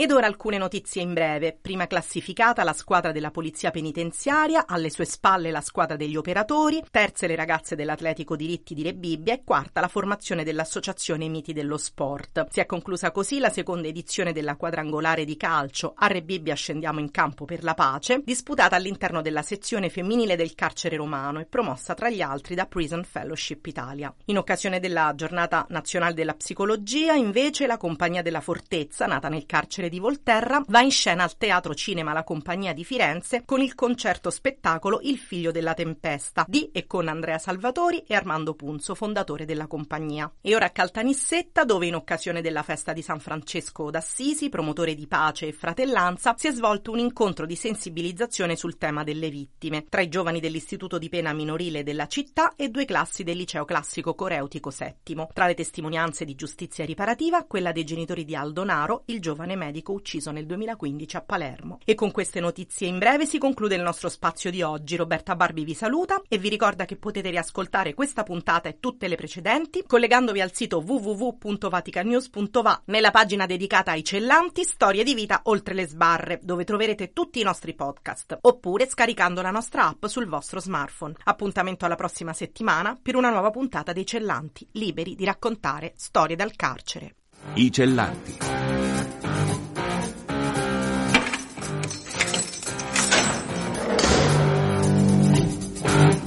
Ed 0.00 0.12
ora 0.12 0.24
alcune 0.24 0.56
notizie 0.56 1.02
in 1.02 1.12
breve. 1.12 1.58
Prima 1.60 1.86
classificata 1.86 2.64
la 2.64 2.72
squadra 2.72 3.12
della 3.12 3.30
polizia 3.30 3.70
penitenziaria, 3.70 4.64
alle 4.66 4.88
sue 4.88 5.04
spalle 5.04 5.50
la 5.50 5.60
squadra 5.60 5.96
degli 5.96 6.16
operatori, 6.16 6.82
terze 6.90 7.26
le 7.26 7.36
ragazze 7.36 7.76
dell'Atletico 7.76 8.34
Diritti 8.34 8.72
di 8.72 8.82
Re 8.82 8.94
Bibbia 8.94 9.34
e 9.34 9.44
quarta 9.44 9.82
la 9.82 9.88
formazione 9.88 10.42
dell'Associazione 10.42 11.28
Miti 11.28 11.52
dello 11.52 11.76
Sport. 11.76 12.46
Si 12.48 12.60
è 12.60 12.64
conclusa 12.64 13.10
così 13.10 13.40
la 13.40 13.50
seconda 13.50 13.88
edizione 13.88 14.32
della 14.32 14.56
quadrangolare 14.56 15.26
di 15.26 15.36
calcio 15.36 15.92
A 15.94 16.06
Re 16.06 16.22
Bibbia 16.22 16.54
scendiamo 16.54 16.98
in 16.98 17.10
campo 17.10 17.44
per 17.44 17.62
la 17.62 17.74
pace, 17.74 18.22
disputata 18.24 18.76
all'interno 18.76 19.20
della 19.20 19.42
sezione 19.42 19.90
femminile 19.90 20.34
del 20.34 20.54
carcere 20.54 20.96
romano 20.96 21.40
e 21.40 21.44
promossa 21.44 21.92
tra 21.92 22.08
gli 22.08 22.22
altri 22.22 22.54
da 22.54 22.64
Prison 22.64 23.04
Fellowship 23.04 23.66
Italia. 23.66 24.10
In 24.24 24.38
occasione 24.38 24.80
della 24.80 25.12
giornata 25.14 25.66
nazionale 25.68 26.14
della 26.14 26.32
psicologia, 26.32 27.12
invece, 27.12 27.66
la 27.66 27.76
Compagnia 27.76 28.22
della 28.22 28.40
Fortezza, 28.40 29.04
nata 29.04 29.28
nel 29.28 29.44
carcere 29.44 29.88
di 29.90 29.98
Volterra, 29.98 30.62
va 30.68 30.80
in 30.80 30.90
scena 30.90 31.24
al 31.24 31.36
Teatro 31.36 31.74
Cinema 31.74 32.14
La 32.14 32.24
Compagnia 32.24 32.72
di 32.72 32.84
Firenze 32.84 33.42
con 33.44 33.60
il 33.60 33.74
concerto 33.74 34.30
spettacolo 34.30 35.00
Il 35.02 35.18
figlio 35.18 35.50
della 35.50 35.74
tempesta 35.74 36.46
di 36.48 36.70
e 36.72 36.86
con 36.86 37.08
Andrea 37.08 37.36
Salvatori 37.36 38.04
e 38.06 38.14
Armando 38.14 38.54
Punzo, 38.54 38.94
fondatore 38.94 39.44
della 39.44 39.66
compagnia. 39.66 40.32
E 40.40 40.54
ora 40.54 40.66
a 40.66 40.70
Caltanissetta, 40.70 41.64
dove 41.64 41.86
in 41.86 41.96
occasione 41.96 42.40
della 42.40 42.62
festa 42.62 42.92
di 42.92 43.02
San 43.02 43.18
Francesco 43.18 43.90
d'Assisi, 43.90 44.48
promotore 44.48 44.94
di 44.94 45.08
pace 45.08 45.48
e 45.48 45.52
fratellanza, 45.52 46.34
si 46.38 46.46
è 46.46 46.52
svolto 46.52 46.92
un 46.92 47.00
incontro 47.00 47.44
di 47.44 47.56
sensibilizzazione 47.56 48.54
sul 48.54 48.78
tema 48.78 49.02
delle 49.02 49.28
vittime, 49.28 49.86
tra 49.88 50.00
i 50.00 50.08
giovani 50.08 50.38
dell'Istituto 50.38 50.98
di 50.98 51.08
Pena 51.08 51.32
Minorile 51.32 51.82
della 51.82 52.06
città 52.06 52.54
e 52.54 52.68
due 52.68 52.84
classi 52.84 53.24
del 53.24 53.36
liceo 53.36 53.64
classico 53.64 54.14
coreutico 54.14 54.70
VII. 54.70 55.26
Tra 55.32 55.46
le 55.46 55.54
testimonianze 55.54 56.24
di 56.24 56.36
giustizia 56.36 56.84
riparativa, 56.84 57.44
quella 57.44 57.72
dei 57.72 57.84
genitori 57.84 58.24
di 58.24 58.36
Aldo 58.36 58.62
Naro, 58.62 59.02
il 59.06 59.20
giovane 59.20 59.56
medico 59.56 59.69
ucciso 59.92 60.30
nel 60.30 60.46
2015 60.46 61.16
a 61.16 61.20
Palermo. 61.22 61.78
E 61.84 61.94
con 61.94 62.10
queste 62.10 62.40
notizie 62.40 62.88
in 62.88 62.98
breve 62.98 63.26
si 63.26 63.38
conclude 63.38 63.76
il 63.76 63.82
nostro 63.82 64.08
spazio 64.08 64.50
di 64.50 64.62
oggi. 64.62 64.96
Roberta 64.96 65.36
Barbi 65.36 65.64
vi 65.64 65.74
saluta 65.74 66.22
e 66.28 66.38
vi 66.38 66.48
ricorda 66.48 66.84
che 66.84 66.96
potete 66.96 67.30
riascoltare 67.30 67.94
questa 67.94 68.22
puntata 68.22 68.68
e 68.68 68.78
tutte 68.80 69.08
le 69.08 69.16
precedenti 69.16 69.84
collegandovi 69.86 70.40
al 70.40 70.52
sito 70.52 70.82
www.vaticanews.va 70.84 72.82
nella 72.86 73.10
pagina 73.10 73.46
dedicata 73.46 73.92
ai 73.92 74.04
cellanti 74.04 74.64
Storie 74.64 75.04
di 75.04 75.14
vita 75.14 75.40
oltre 75.44 75.74
le 75.74 75.86
sbarre, 75.86 76.40
dove 76.42 76.64
troverete 76.64 77.12
tutti 77.12 77.40
i 77.40 77.44
nostri 77.44 77.74
podcast, 77.74 78.38
oppure 78.40 78.86
scaricando 78.86 79.42
la 79.42 79.50
nostra 79.50 79.88
app 79.88 80.06
sul 80.06 80.26
vostro 80.26 80.60
smartphone. 80.60 81.14
Appuntamento 81.24 81.84
alla 81.84 81.96
prossima 81.96 82.32
settimana 82.32 82.98
per 83.00 83.16
una 83.16 83.30
nuova 83.30 83.50
puntata 83.50 83.92
dei 83.92 84.06
cellanti, 84.06 84.66
liberi 84.72 85.14
di 85.14 85.24
raccontare 85.24 85.92
storie 85.96 86.36
dal 86.36 86.56
carcere. 86.56 87.14
I 87.54 87.72
cellanti. 87.72 89.19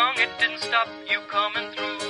Young, 0.00 0.16
it 0.16 0.30
didn't 0.38 0.60
stop 0.60 0.88
you 1.10 1.20
coming 1.28 1.70
through. 1.72 2.09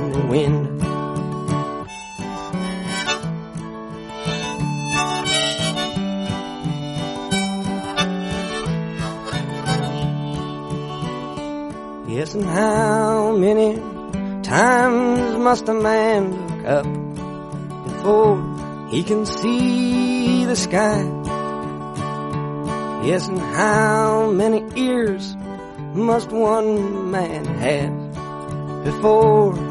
the 0.11 0.25
wind. 0.27 0.81
Yes, 12.09 12.35
and 12.35 12.43
how 12.43 13.35
many 13.37 13.79
times 14.43 15.37
must 15.37 15.69
a 15.69 15.73
man 15.73 16.31
look 16.47 16.65
up 16.65 16.85
before 17.85 18.87
he 18.89 19.03
can 19.03 19.25
see 19.25 20.45
the 20.45 20.55
sky? 20.55 21.01
Yes, 23.03 23.27
and 23.27 23.39
how 23.39 24.29
many 24.29 24.63
ears 24.75 25.35
must 25.93 26.29
one 26.31 27.11
man 27.11 27.45
have 27.45 28.83
before 28.83 29.70